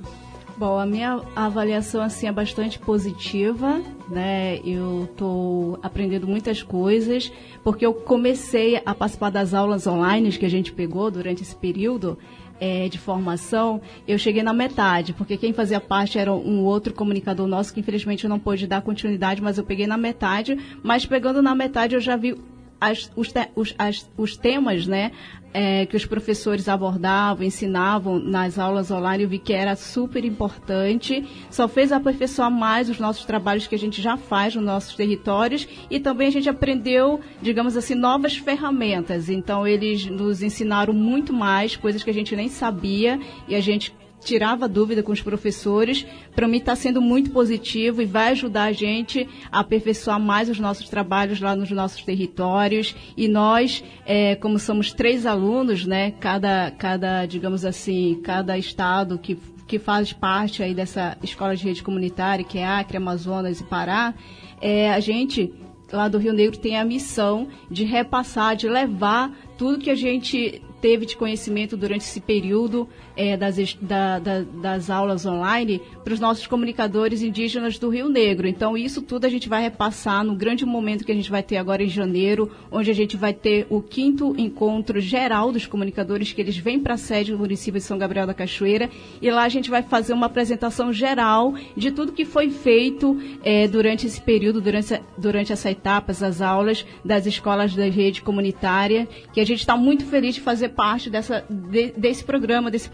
[0.57, 4.61] Bom, a minha avaliação assim é bastante positiva, né?
[4.64, 7.33] Eu estou aprendendo muitas coisas,
[7.64, 12.17] porque eu comecei a participar das aulas online que a gente pegou durante esse período
[12.61, 17.47] é, de formação, eu cheguei na metade, porque quem fazia parte era um outro comunicador
[17.47, 20.59] nosso que infelizmente não pôde dar continuidade, mas eu peguei na metade.
[20.83, 22.37] Mas pegando na metade eu já vi
[22.85, 25.11] as, os, te, os, as, os temas, né,
[25.55, 31.25] é, que os professores abordavam, ensinavam nas aulas online, eu vi que era super importante.
[31.49, 35.66] Só fez aperfeiçoar mais os nossos trabalhos que a gente já faz nos nossos territórios
[35.88, 39.31] e também a gente aprendeu, digamos assim, novas ferramentas.
[39.31, 43.18] Então, eles nos ensinaram muito mais, coisas que a gente nem sabia
[43.49, 43.94] e a gente
[44.25, 46.07] tirava dúvida com os professores.
[46.35, 50.59] Para mim está sendo muito positivo e vai ajudar a gente a aperfeiçoar mais os
[50.59, 52.95] nossos trabalhos lá nos nossos territórios.
[53.17, 59.39] E nós, é, como somos três alunos, né, cada, cada, digamos assim, cada estado que
[59.67, 64.15] que faz parte aí dessa escola de rede comunitária, que é Acre, Amazonas e Pará,
[64.61, 65.53] é, a gente
[65.93, 70.63] lá do Rio Negro tem a missão de repassar, de levar tudo que a gente
[70.81, 76.20] teve de conhecimento durante esse período é, das, da, da, das aulas online para os
[76.20, 78.46] nossos comunicadores indígenas do Rio Negro.
[78.46, 81.57] Então, isso tudo a gente vai repassar no grande momento que a gente vai ter
[81.57, 86.40] agora em janeiro, onde a gente vai ter o quinto encontro geral dos comunicadores, que
[86.40, 89.48] eles vêm para a sede do município de São Gabriel da Cachoeira, e lá a
[89.48, 94.61] gente vai fazer uma apresentação geral de tudo que foi feito é, durante esse período,
[94.61, 99.77] durante, durante essa etapa, as aulas das escolas da rede comunitária, que a gente está
[99.77, 102.88] muito feliz de fazer parte dessa, de, desse programa, desse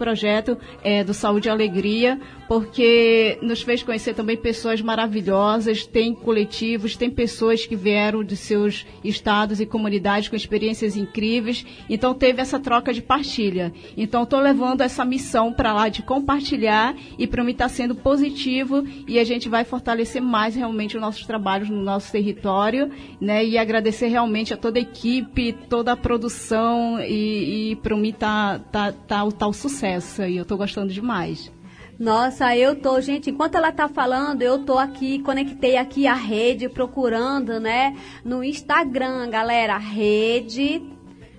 [0.83, 7.09] é, do Saúde e Alegria, porque nos fez conhecer também pessoas maravilhosas, tem coletivos, tem
[7.09, 11.65] pessoas que vieram de seus estados e comunidades com experiências incríveis.
[11.89, 13.71] Então teve essa troca de partilha.
[13.95, 18.83] Então estou levando essa missão para lá de compartilhar e para mim está sendo positivo
[19.07, 22.91] e a gente vai fortalecer mais realmente os nossos trabalhos no nosso território,
[23.21, 23.45] né?
[23.45, 28.59] E agradecer realmente a toda a equipe, toda a produção e, e para mim tá
[28.71, 31.51] tá tá o tal sucesso e eu estou gostando demais.
[31.99, 36.67] Nossa, eu tô, gente, enquanto ela tá falando, eu tô aqui, conectei aqui a rede,
[36.67, 37.95] procurando, né,
[38.25, 40.81] no Instagram, galera, rede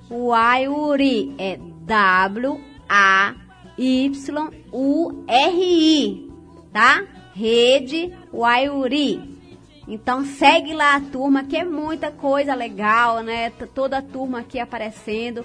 [0.09, 2.61] Waiuri, é W-A-Y-U-R-I,
[6.73, 7.05] tá?
[7.35, 9.33] Rede Waiuri.
[9.89, 13.51] Então segue lá a turma, que é muita coisa legal, né?
[13.75, 15.45] Toda a turma aqui aparecendo.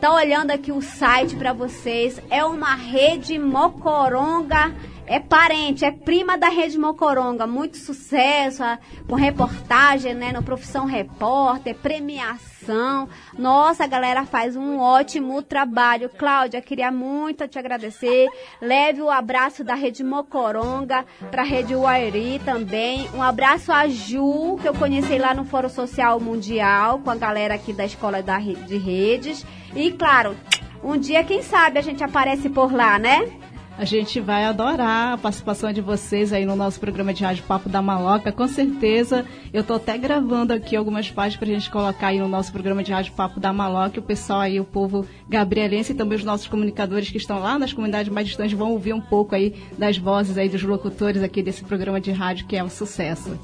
[0.00, 2.20] Tá olhando aqui o site para vocês.
[2.30, 4.72] É uma rede mocoronga
[5.06, 8.78] é parente, é prima da Rede Mocoronga, muito sucesso, a,
[9.08, 13.08] com reportagem, né, no Profissão Repórter, premiação.
[13.38, 16.08] Nossa, a galera faz um ótimo trabalho.
[16.08, 18.28] Cláudia, queria muito te agradecer.
[18.60, 23.08] Leve o abraço da Rede Mocoronga para a Rede Uairi também.
[23.14, 27.54] Um abraço a Ju, que eu conheci lá no Fórum Social Mundial, com a galera
[27.54, 29.44] aqui da Escola da, de Redes.
[29.76, 30.34] E, claro,
[30.82, 33.43] um dia, quem sabe, a gente aparece por lá, né?
[33.76, 37.68] A gente vai adorar a participação de vocês aí no nosso programa de rádio Papo
[37.68, 38.30] da Maloca.
[38.30, 42.28] Com certeza, eu estou até gravando aqui algumas páginas para a gente colocar aí no
[42.28, 43.98] nosso programa de rádio Papo da Maloca.
[43.98, 47.72] O pessoal aí, o povo gabrielense e também os nossos comunicadores que estão lá nas
[47.72, 51.64] comunidades mais distantes vão ouvir um pouco aí das vozes aí dos locutores aqui desse
[51.64, 53.36] programa de rádio que é um sucesso.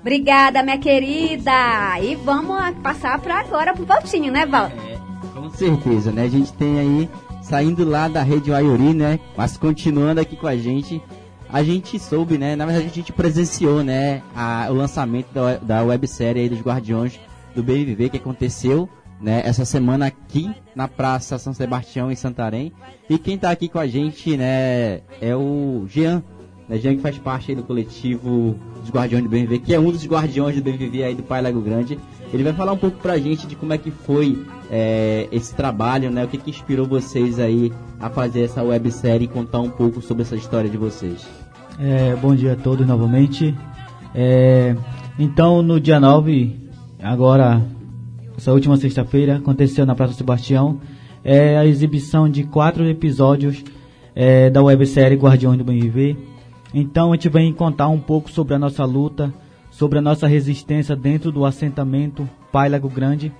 [0.00, 1.52] Obrigada, minha querida.
[2.00, 4.66] E vamos passar para agora pro Valtinho, né, Val?
[4.66, 4.98] É,
[5.34, 6.22] com certeza, né?
[6.22, 7.08] A gente tem aí
[7.52, 9.20] saindo lá da rede Ayuri, né?
[9.36, 11.02] Mas continuando aqui com a gente,
[11.50, 12.56] a gente soube, né?
[12.56, 14.22] Na verdade, a gente presenciou, né?
[14.34, 17.20] A, o lançamento da, da websérie aí dos Guardiões
[17.54, 18.88] do BVV que aconteceu,
[19.20, 19.42] né?
[19.44, 22.72] Essa semana aqui na Praça São Sebastião, em Santarém.
[23.06, 25.02] E quem tá aqui com a gente, né?
[25.20, 26.24] É o Jean,
[26.66, 26.78] né?
[26.78, 30.06] Jean que faz parte aí do coletivo dos Guardiões do BVV, que é um dos
[30.06, 32.00] Guardiões do BVV aí do Pai Lago Grande.
[32.32, 36.10] Ele vai falar um pouco pra gente de como é que foi é, esse trabalho,
[36.10, 36.24] né?
[36.24, 37.70] O que, que inspirou vocês aí
[38.00, 41.28] a fazer essa websérie e contar um pouco sobre essa história de vocês.
[41.78, 43.54] É, bom dia a todos novamente.
[44.14, 44.74] É,
[45.18, 46.58] então, no dia 9,
[47.02, 47.62] agora,
[48.36, 50.80] essa última sexta-feira, aconteceu na Praça Sebastião
[51.24, 53.62] é, a exibição de quatro episódios
[54.14, 56.16] é, da websérie Guardiões do Bem Viver.
[56.74, 59.32] Então, a gente vem contar um pouco sobre a nossa luta,
[59.72, 63.32] sobre a nossa resistência dentro do assentamento Pai Lago Grande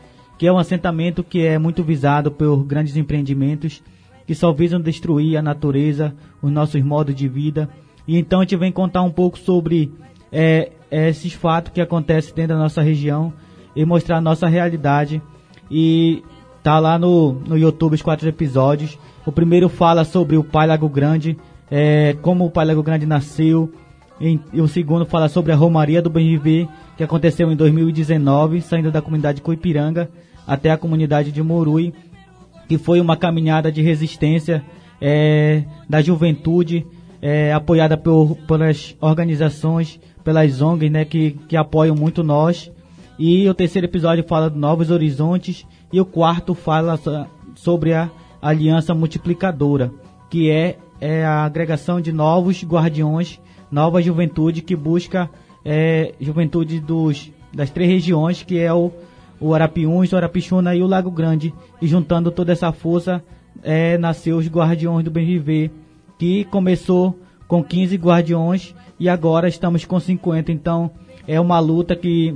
[0.42, 3.80] que é um assentamento que é muito visado por grandes empreendimentos
[4.26, 7.68] que só visam destruir a natureza, os nossos modos de vida.
[8.08, 9.92] E então a gente vem contar um pouco sobre
[10.32, 13.32] é, esses fatos que acontecem dentro da nossa região
[13.76, 15.22] e mostrar a nossa realidade.
[15.70, 16.24] E
[16.60, 18.98] tá lá no, no YouTube os quatro episódios.
[19.24, 21.36] O primeiro fala sobre o Pai Lago Grande,
[21.70, 23.72] é, como o Pai Lago Grande nasceu.
[24.22, 28.60] E, e, o segundo fala sobre a Romaria do Bem Viver, que aconteceu em 2019,
[28.62, 30.08] saindo da comunidade Coipiranga
[30.46, 31.92] até a comunidade de Morui,
[32.68, 34.64] que foi uma caminhada de resistência
[35.00, 36.86] é, da juventude,
[37.20, 42.70] é, apoiada por, pelas organizações, pelas ONGs né, que, que apoiam muito nós.
[43.18, 46.96] E o terceiro episódio fala de novos horizontes e o quarto fala
[47.56, 48.08] sobre a
[48.40, 49.92] aliança multiplicadora,
[50.30, 53.40] que é, é a agregação de novos guardiões,
[53.72, 55.28] nova juventude que busca
[55.64, 58.92] é, juventude dos, das três regiões, que é o
[59.42, 61.52] o Arapiuns, o Arapixuna e o Lago Grande.
[61.80, 63.22] E juntando toda essa força,
[63.62, 65.70] é, nasceu os Guardiões do Bem Viver,
[66.16, 67.18] que começou
[67.48, 70.52] com 15 guardiões e agora estamos com 50.
[70.52, 70.92] Então
[71.26, 72.34] é uma luta que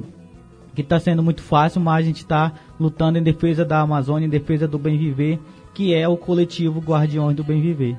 [0.75, 4.29] que está sendo muito fácil, mas a gente está lutando em defesa da Amazônia, em
[4.29, 5.41] defesa do bem viver,
[5.73, 7.97] que é o coletivo Guardiões do Bem Viver.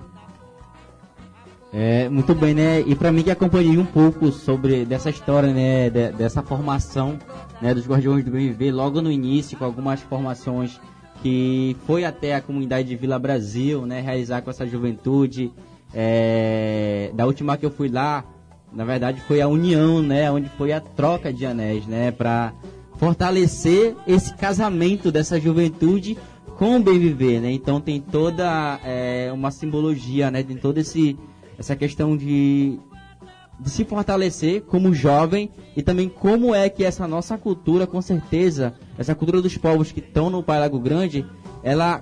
[1.74, 2.82] É, muito bem, né?
[2.82, 7.20] E para mim que acompanhei um pouco sobre dessa história, né, de, dessa formação,
[7.61, 10.80] né, dos Guardiões do Bem Viver logo no início com algumas formações
[11.22, 15.51] que foi até a comunidade de Vila Brasil, né, realizar com essa juventude.
[15.93, 18.24] É, da última que eu fui lá,
[18.72, 22.53] na verdade foi a união, né, onde foi a troca de anéis, né, para
[22.97, 26.18] fortalecer esse casamento dessa juventude
[26.57, 27.51] com o bem viver, né?
[27.51, 30.41] Então tem toda é, uma simbologia, né?
[30.41, 31.15] Tem todo esse
[31.57, 32.79] essa questão de,
[33.59, 38.73] de se fortalecer como jovem e também como é que essa nossa cultura, com certeza,
[38.97, 41.25] essa cultura dos povos que estão no Pai Lago Grande,
[41.63, 42.01] ela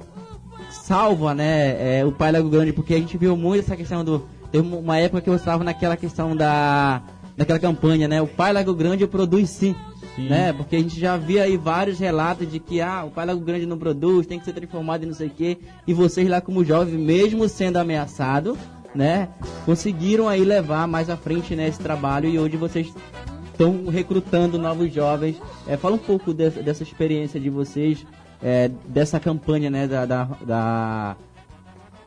[0.69, 4.25] salva, né, é, o Pai Lago Grande, porque a gente viu muito essa questão do.
[4.51, 7.01] Teve uma época que eu estava naquela questão da.
[7.35, 8.21] daquela campanha, né?
[8.21, 9.75] O Pai Lago Grande produz sim.
[10.15, 10.29] Sim.
[10.29, 10.53] Né?
[10.53, 13.65] Porque a gente já via aí vários relatos de que ah, o Pai Lago Grande
[13.65, 15.57] não produz, tem que ser transformado e não sei o quê.
[15.85, 18.57] E vocês lá como jovens, mesmo sendo ameaçado,
[18.95, 19.27] né,
[19.65, 22.93] conseguiram aí levar mais à frente né, esse trabalho e hoje vocês
[23.51, 25.35] estão recrutando novos jovens.
[25.67, 28.05] É, fala um pouco de- dessa experiência de vocês,
[28.41, 31.15] é, dessa campanha, né, da, da, da-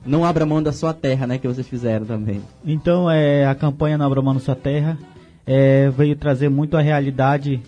[0.06, 2.40] Não abra mão da sua terra, né, que vocês fizeram também.
[2.64, 4.96] Então, é, a campanha Não Abra Mão na Sua Terra
[5.46, 7.60] é, veio trazer muito a realidade,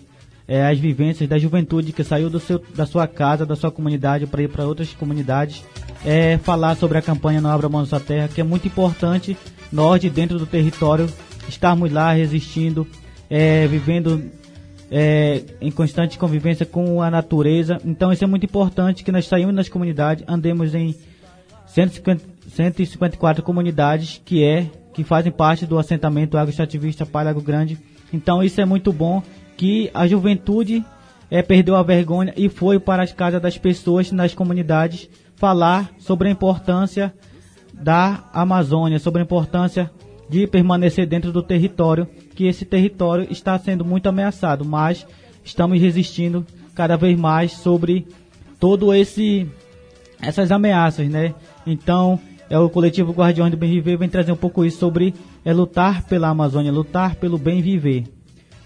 [0.51, 4.27] é, as vivências da juventude que saiu do seu, da sua casa, da sua comunidade
[4.27, 5.63] para ir para outras comunidades.
[6.03, 9.37] É, falar sobre a campanha Não Abra Mão na Sua Terra, que é muito importante
[9.71, 11.07] nós, de dentro do território,
[11.47, 12.85] estarmos lá resistindo,
[13.29, 14.29] é, vivendo
[14.91, 17.79] é, em constante convivência com a natureza.
[17.85, 20.93] Então, isso é muito importante que nós saímos nas comunidades, andemos em
[21.67, 27.77] 150, 154 comunidades que é que fazem parte do assentamento agroextrativista Pai Lago Grande.
[28.13, 29.23] Então isso é muito bom
[29.61, 30.83] que a juventude
[31.29, 36.27] é, perdeu a vergonha e foi para as casas das pessoas nas comunidades falar sobre
[36.27, 37.13] a importância
[37.71, 39.91] da Amazônia, sobre a importância
[40.27, 45.05] de permanecer dentro do território, que esse território está sendo muito ameaçado, mas
[45.43, 46.43] estamos resistindo
[46.73, 48.07] cada vez mais sobre
[48.59, 49.47] todo esse
[50.19, 51.35] essas ameaças, né?
[51.67, 55.13] Então, é o coletivo Guardiões do Bem Viver vem trazer um pouco isso sobre
[55.45, 58.20] é lutar pela Amazônia, lutar pelo bem viver.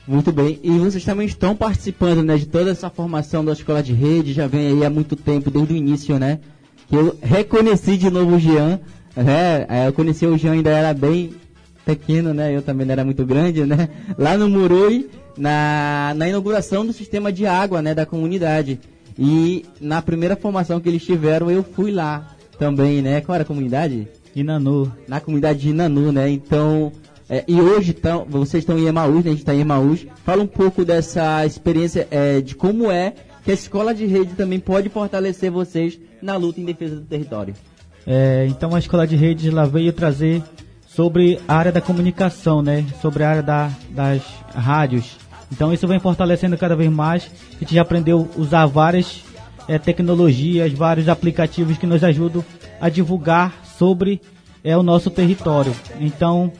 [0.07, 0.59] Muito bem.
[0.63, 4.45] E vocês também estão participando, né, de toda essa formação da escola de rede, já
[4.45, 6.39] vem aí há muito tempo, desde o início, né?
[6.87, 8.79] Que eu reconheci de novo o Jean,
[9.15, 9.65] né?
[9.67, 11.33] É, Eu conheci o Jean ainda era bem
[11.83, 12.55] pequeno, né?
[12.55, 13.89] Eu também não era muito grande, né?
[14.17, 18.79] Lá no Murui, na, na inauguração do sistema de água, né, da comunidade.
[19.17, 23.21] E na primeira formação que eles tiveram, eu fui lá também, né?
[23.21, 24.07] Qual era a comunidade?
[24.35, 24.91] Inanu.
[25.07, 26.29] Na comunidade de Inanu, né?
[26.29, 26.91] Então,
[27.29, 29.31] é, e hoje tão, vocês estão em Emaús, né?
[29.31, 30.05] A gente está em Emaús.
[30.23, 33.13] Fala um pouco dessa experiência, é, de como é
[33.43, 37.55] que a escola de rede também pode fortalecer vocês na luta em defesa do território.
[38.05, 40.43] É, então a escola de redes ela veio trazer
[40.87, 42.85] sobre a área da comunicação, né?
[43.01, 44.21] Sobre a área da, das
[44.53, 45.17] rádios.
[45.51, 47.29] Então isso vem fortalecendo cada vez mais.
[47.55, 49.23] A gente já aprendeu a usar várias
[49.67, 52.45] é, tecnologias, vários aplicativos que nos ajudam
[52.79, 54.21] a divulgar sobre
[54.63, 55.73] é, o nosso território.
[55.99, 56.51] Então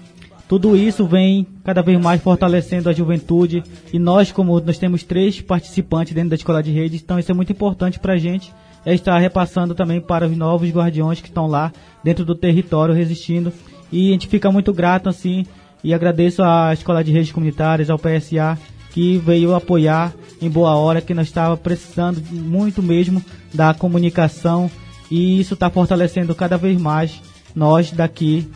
[0.48, 5.42] tudo isso vem cada vez mais fortalecendo a juventude e nós como nós temos três
[5.42, 8.54] participantes dentro da escola de redes, então isso é muito importante para a gente
[8.86, 11.74] é estar repassando também para os novos guardiões que estão lá
[12.04, 13.52] dentro do território resistindo.
[13.92, 15.46] E a gente fica muito grato assim
[15.84, 18.58] e agradeço à escola de redes comunitárias ao PSA
[18.92, 23.24] que veio apoiar em boa hora que nós estava precisando muito mesmo
[23.54, 24.70] da comunicação.
[25.10, 27.22] E isso está fortalecendo cada vez mais
[27.56, 28.48] nós daqui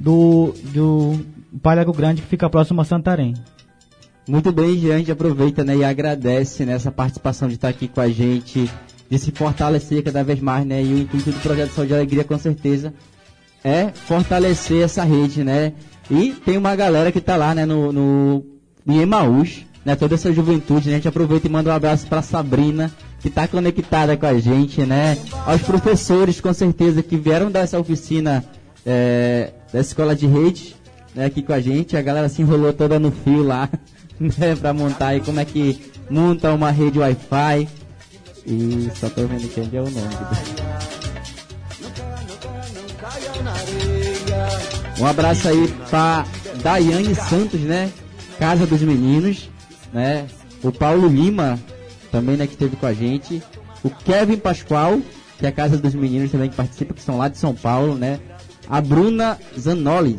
[0.00, 1.20] do, do
[1.58, 3.34] Palhago Grande que fica próximo a Santarém.
[4.26, 8.00] Muito bem, Jean, a gente aproveita né, e agradece nessa participação de estar aqui com
[8.00, 8.70] a gente,
[9.10, 10.82] de se fortalecer cada vez mais, né?
[10.82, 12.94] E o intuito do projeto Saúde e Alegria, com certeza,
[13.62, 15.74] é fortalecer essa rede, né?
[16.10, 18.44] E tem uma galera que está lá, né, no, no
[18.86, 19.94] em Emaús, né?
[19.94, 20.94] Toda essa juventude, né?
[20.94, 22.90] A gente aproveita e manda um abraço para Sabrina,
[23.20, 25.18] que está conectada com a gente, né?
[25.46, 28.42] Aos professores, com certeza, que vieram dessa oficina
[28.86, 30.74] é, da escola de rede,
[31.14, 31.26] né?
[31.26, 31.96] Aqui com a gente.
[31.96, 33.68] A galera se enrolou toda no fio lá,
[34.18, 34.56] né?
[34.56, 37.68] Para montar aí como é que monta uma rede Wi-Fi.
[38.46, 40.14] E só tô vendo quem é o nome.
[45.00, 46.26] Um abraço aí pra
[46.62, 47.90] Daiane Santos, né?
[48.38, 49.48] Casa dos Meninos,
[49.92, 50.26] né?
[50.62, 51.58] O Paulo Lima,
[52.10, 53.42] também, né, que esteve com a gente.
[53.82, 55.00] O Kevin Pascoal,
[55.38, 57.96] que é a Casa dos Meninos também que participa, que são lá de São Paulo,
[57.96, 58.20] né?
[58.68, 60.18] A Bruna Zanoli,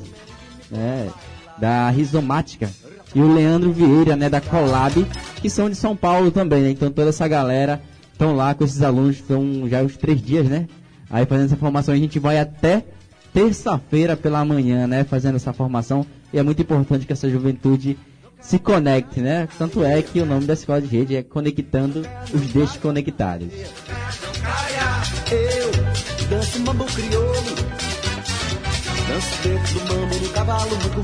[0.69, 1.09] né?
[1.57, 2.69] Da Rizomática.
[3.13, 5.05] E o Leandro Vieira, né, da Colab,
[5.41, 6.69] que são de São Paulo também, né?
[6.71, 10.67] Então toda essa galera estão lá com esses alunos, estão já os três dias, né?
[11.09, 12.83] Aí fazendo essa formação, a gente vai até
[13.33, 15.03] terça-feira pela manhã, né?
[15.03, 16.05] Fazendo essa formação.
[16.33, 17.97] E é muito importante que essa juventude
[18.41, 19.47] se conecte, né?
[19.57, 23.47] Tanto é que o nome da escola de rede é Conectando os Desconectados.
[25.31, 25.71] Eu
[26.29, 27.24] danço mambo crioulo,
[29.25, 31.01] danço dentro do mambo no cavalo, branco,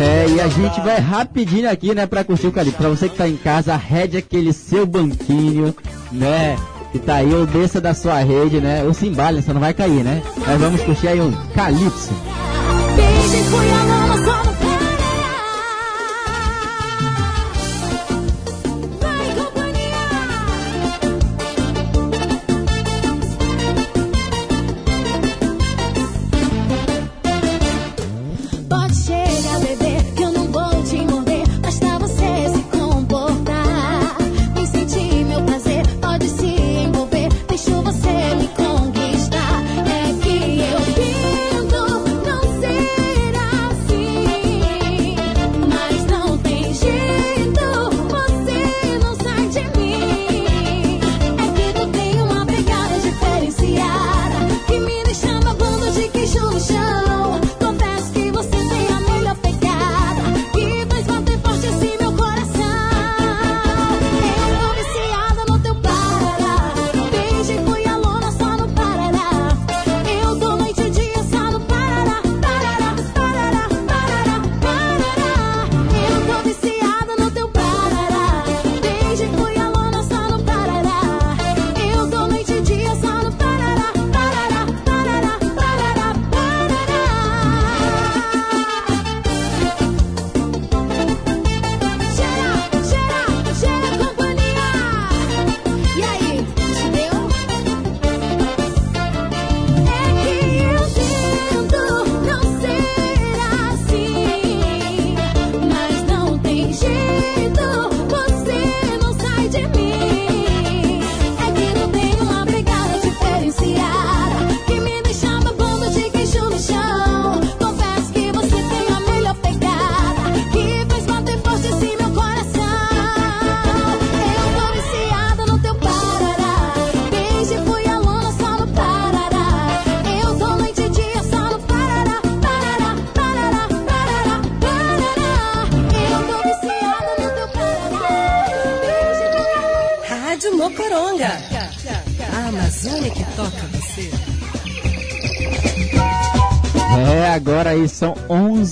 [0.00, 2.72] É, e a gente vai rapidinho aqui, né, pra curtir o Cali.
[2.72, 5.72] Pra você que tá em casa, arrede aquele seu banquinho,
[6.12, 6.56] né?
[6.92, 8.82] Que tá aí, ou desça da sua rede, né?
[8.84, 10.22] Ou se embale, você não vai cair, né?
[10.36, 12.12] Nós vamos curtir aí um Calypso.
[12.96, 14.67] Baby,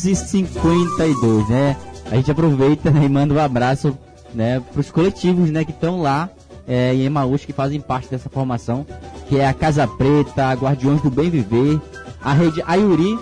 [0.07, 1.76] 11h52, né?
[2.11, 3.98] A gente aproveita né, e manda um abraço
[4.32, 6.30] né, para os coletivos né, que estão lá
[6.68, 8.86] é, em Emaús, que fazem parte dessa formação,
[9.28, 11.80] que é a Casa Preta, a Guardiões do Bem Viver,
[12.22, 13.18] a Rede Ayuri,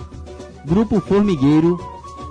[0.65, 1.77] Grupo Formigueiro,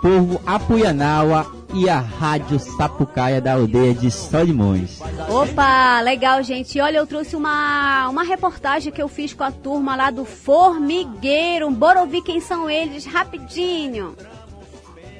[0.00, 5.00] Povo Apuianaua e a Rádio Sapucaia da aldeia de Solimões.
[5.28, 6.80] Opa, legal, gente.
[6.80, 11.68] Olha, eu trouxe uma, uma reportagem que eu fiz com a turma lá do Formigueiro.
[11.70, 14.14] Bora ouvir quem são eles rapidinho.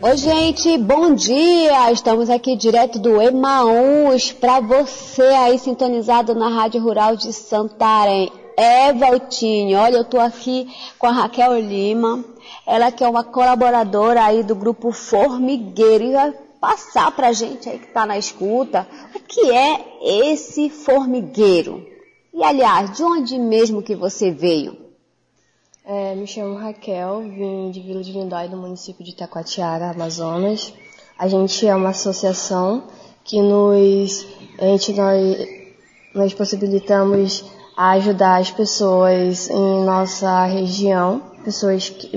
[0.06, 1.90] Oi, gente, bom dia!
[1.90, 8.30] Estamos aqui direto do Emaús para você aí sintonizado na Rádio Rural de Santarém.
[8.54, 12.22] É, Valtinho, olha, eu tô aqui com a Raquel Lima,
[12.66, 17.78] ela que é uma colaboradora aí do grupo Formigueiro e vai passar pra gente aí
[17.78, 21.82] que tá na escuta o que é esse formigueiro.
[22.34, 24.83] E aliás, de onde mesmo que você veio?
[25.86, 30.72] É, me chamo Raquel, vim de Vila de Lindóia, do município de Taquatiara, Amazonas.
[31.18, 32.84] A gente é uma associação
[33.22, 34.26] que nos,
[34.58, 35.48] a gente, nós,
[36.14, 37.44] nós possibilitamos
[37.76, 42.16] ajudar as pessoas em nossa região, pessoas que,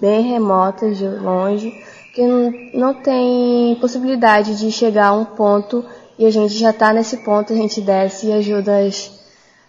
[0.00, 1.72] bem remotas, de longe,
[2.12, 5.84] que não, não tem possibilidade de chegar a um ponto
[6.18, 9.08] e a gente já está nesse ponto, a gente desce e ajuda as,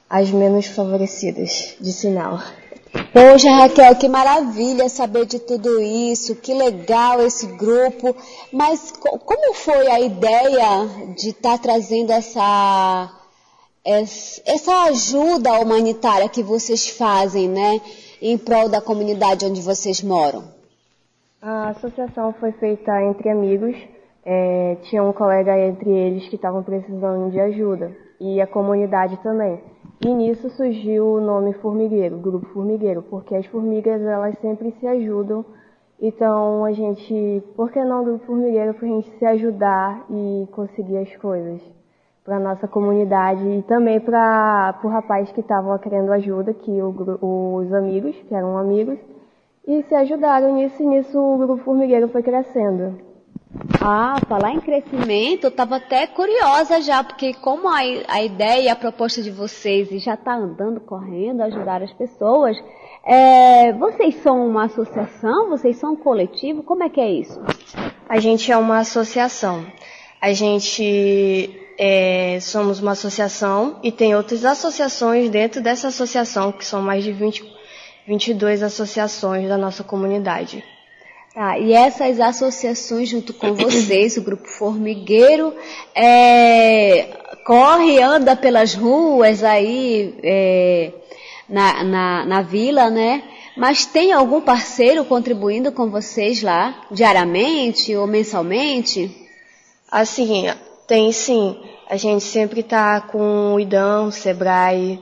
[0.09, 2.39] as menos favorecidas de sinal.
[3.11, 8.15] Poxa, Raquel, que maravilha saber de tudo isso, que legal esse grupo.
[8.53, 10.85] Mas como foi a ideia
[11.17, 13.09] de estar tá trazendo essa,
[13.83, 17.81] essa ajuda humanitária que vocês fazem, né,
[18.21, 20.43] em prol da comunidade onde vocês moram?
[21.41, 23.75] A associação foi feita entre amigos.
[24.23, 29.59] É, tinha um colega entre eles que estavam precisando de ajuda e a comunidade também.
[30.01, 35.43] E nisso surgiu o nome Formigueiro, Grupo Formigueiro, porque as formigas elas sempre se ajudam.
[36.01, 38.73] Então a gente, por que não Grupo Formigueiro?
[38.73, 41.61] Para a gente se ajudar e conseguir as coisas
[42.23, 47.73] para nossa comunidade e também para o rapaz que estava querendo ajuda, que o, os
[47.73, 48.99] amigos, que eram amigos,
[49.67, 53.08] e se ajudaram nisso e nisso o Grupo Formigueiro foi crescendo.
[53.81, 58.69] Ah, falar em crescimento, eu estava até curiosa já, porque como a, a ideia e
[58.69, 62.55] a proposta de vocês já está andando, correndo, ajudar as pessoas,
[63.03, 65.49] é, vocês são uma associação?
[65.49, 66.61] Vocês são um coletivo?
[66.61, 67.41] Como é que é isso?
[68.07, 69.65] A gente é uma associação.
[70.21, 76.81] A gente é, somos uma associação e tem outras associações dentro dessa associação, que são
[76.81, 77.43] mais de 20,
[78.05, 80.63] 22 associações da nossa comunidade.
[81.33, 85.53] Tá, e essas associações junto com vocês, o Grupo Formigueiro,
[85.93, 87.07] é,
[87.45, 90.91] corre, anda pelas ruas aí é,
[91.47, 93.23] na, na, na vila, né?
[93.55, 99.15] Mas tem algum parceiro contribuindo com vocês lá, diariamente ou mensalmente?
[99.91, 100.47] Assim,
[100.87, 101.59] tem sim.
[101.89, 104.99] A gente sempre está com o IDAM, o SEBRAE,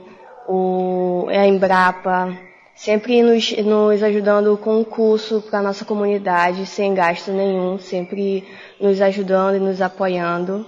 [0.47, 2.46] o, a Embrapa,
[2.77, 8.47] sempre nos, nos ajudando com um curso para a nossa comunidade, sem gasto nenhum, sempre
[8.79, 10.65] nos ajudando e nos apoiando.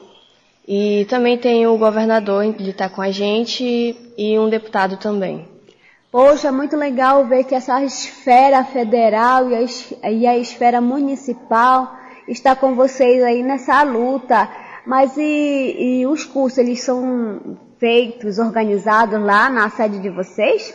[0.67, 5.47] E também tem o governador que está com a gente e um deputado também.
[6.11, 11.95] Poxa, muito legal ver que essa esfera federal e a, e a esfera municipal
[12.27, 14.49] está com vocês aí nessa luta.
[14.85, 20.73] Mas e, e os cursos, eles são feitos, organizados lá na sede de vocês?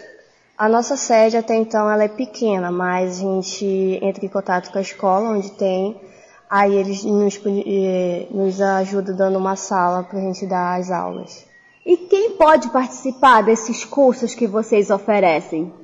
[0.57, 4.79] A nossa sede até então ela é pequena, mas a gente entra em contato com
[4.79, 6.01] a escola onde tem,
[6.49, 11.45] aí eles nos, eh, nos ajudam dando uma sala para a gente dar as aulas.
[11.85, 15.75] E quem pode participar desses cursos que vocês oferecem?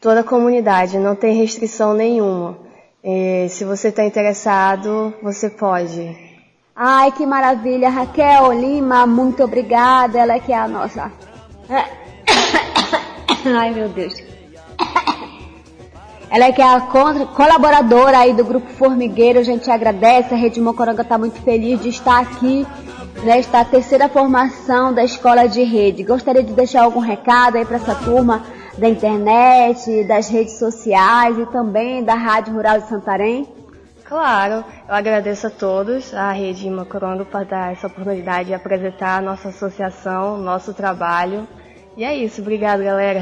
[0.00, 2.58] Toda a comunidade, não tem restrição nenhuma.
[3.04, 6.16] E se você está interessado, você pode.
[6.74, 7.88] Ai, que maravilha.
[7.88, 10.18] Raquel Lima, muito obrigada.
[10.18, 11.12] Ela é que é a nossa
[13.46, 14.14] Ai, meu Deus.
[16.30, 20.60] Ela é que é a colaboradora aí do Grupo Formigueiro, a gente agradece, a Rede
[20.60, 22.64] Mocoronga está muito feliz de estar aqui
[23.24, 26.04] nesta terceira formação da Escola de Rede.
[26.04, 28.44] Gostaria de deixar algum recado aí para essa turma
[28.78, 33.48] da internet, das redes sociais e também da Rádio Rural de Santarém?
[34.04, 39.20] Claro, eu agradeço a todos, a Rede Mocoronga, por dar essa oportunidade de apresentar a
[39.20, 41.46] nossa associação, nosso trabalho.
[42.00, 43.20] E é isso, obrigado galera.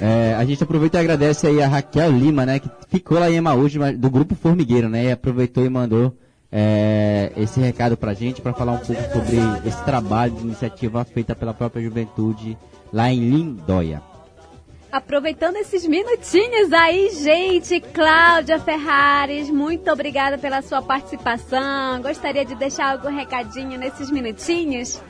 [0.00, 3.36] É, a gente aproveita e agradece aí a Raquel Lima, né, que ficou lá em
[3.36, 6.18] Emaús, do Grupo Formigueiro, né, e aproveitou e mandou
[6.50, 11.36] é, esse recado pra gente, para falar um pouco sobre esse trabalho de iniciativa feita
[11.36, 12.58] pela própria juventude
[12.92, 14.02] lá em Lindóia.
[14.94, 22.00] Aproveitando esses minutinhos aí, gente, Cláudia Ferrares, muito obrigada pela sua participação.
[22.00, 25.02] Gostaria de deixar algum recadinho nesses minutinhos?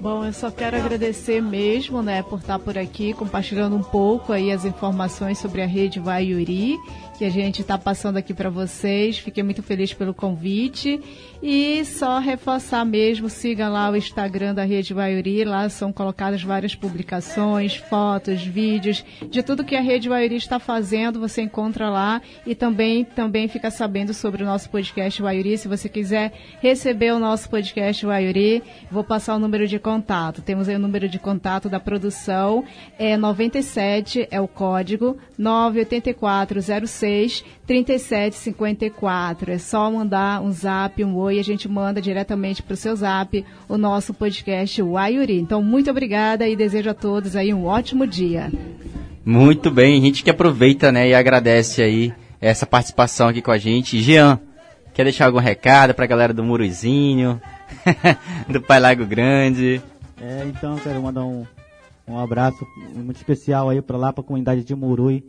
[0.00, 4.50] Bom, eu só quero agradecer mesmo, né, por estar por aqui compartilhando um pouco aí
[4.50, 6.78] as informações sobre a rede Vaiuri,
[7.20, 9.18] que a gente está passando aqui para vocês.
[9.18, 10.98] Fiquei muito feliz pelo convite
[11.42, 16.74] e só reforçar mesmo, siga lá o Instagram da rede Vaiuri, lá são colocadas várias
[16.74, 22.54] publicações, fotos, vídeos de tudo que a rede Vaiuri está fazendo, você encontra lá e
[22.54, 25.58] também também fica sabendo sobre o nosso podcast Vaiuri.
[25.58, 30.40] Se você quiser receber o nosso podcast Vaiuri, vou passar o número de contato.
[30.40, 32.64] Temos aí o número de contato da produção,
[32.98, 37.09] é 97 é o código 98406
[37.66, 39.52] 3754.
[39.52, 43.44] É só mandar um zap, um oi, a gente manda diretamente para o seu zap
[43.68, 45.38] o nosso podcast Waiuri.
[45.40, 48.50] Então, muito obrigada e desejo a todos aí um ótimo dia.
[49.24, 53.58] Muito bem, a gente que aproveita, né, e agradece aí essa participação aqui com a
[53.58, 54.00] gente.
[54.00, 54.40] Jean,
[54.94, 57.40] quer deixar algum recado pra galera do Muruzinho,
[58.48, 59.80] do Pai Lago Grande?
[60.20, 61.46] É, então quero mandar um,
[62.08, 65.22] um abraço muito especial aí para lá, para a comunidade de Murui,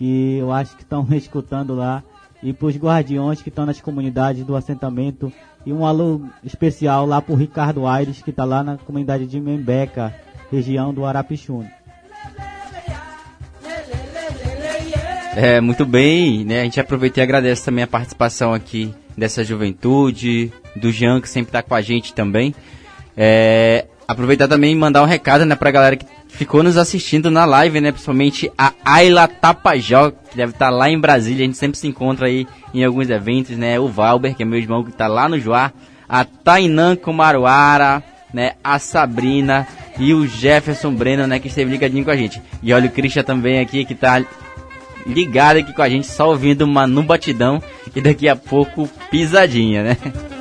[0.00, 2.02] que eu acho que estão escutando lá,
[2.42, 5.30] e para os guardiões que estão nas comunidades do assentamento,
[5.66, 9.38] e um alô especial lá para o Ricardo Aires, que está lá na comunidade de
[9.38, 10.14] Membeca,
[10.50, 11.70] região do Arapixuna.
[15.36, 16.62] É, muito bem, né?
[16.62, 21.52] A gente aproveita e agradece também a participação aqui dessa juventude, do Jean, que sempre
[21.52, 22.54] tá com a gente também.
[23.14, 27.44] É, aproveitar também e mandar um recado, né, pra galera que ficou nos assistindo na
[27.44, 27.92] live, né?
[27.92, 31.42] Principalmente a Ayla Tapajó, que deve estar lá em Brasília.
[31.42, 33.78] A gente sempre se encontra aí em alguns eventos, né?
[33.78, 35.72] O Valber, que é meu irmão, que tá lá no Joá.
[36.08, 38.02] A Tainã Comaruara,
[38.32, 38.52] né?
[38.64, 39.66] A Sabrina
[39.98, 41.38] e o Jefferson Breno, né?
[41.38, 42.40] Que esteve ligadinho com a gente.
[42.62, 44.24] E olha o Christian também aqui, que tá
[45.06, 47.62] ligado aqui com a gente, só ouvindo Manu Batidão
[47.94, 49.96] e daqui a pouco pisadinha, né?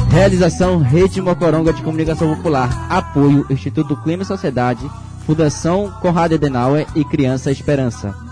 [0.08, 2.86] Realização Rede Mocoronga de Comunicação Popular.
[2.90, 4.88] Apoio Instituto Clima e Sociedade.
[5.26, 8.31] Fundação Conrad Adenauer e Criança Esperança.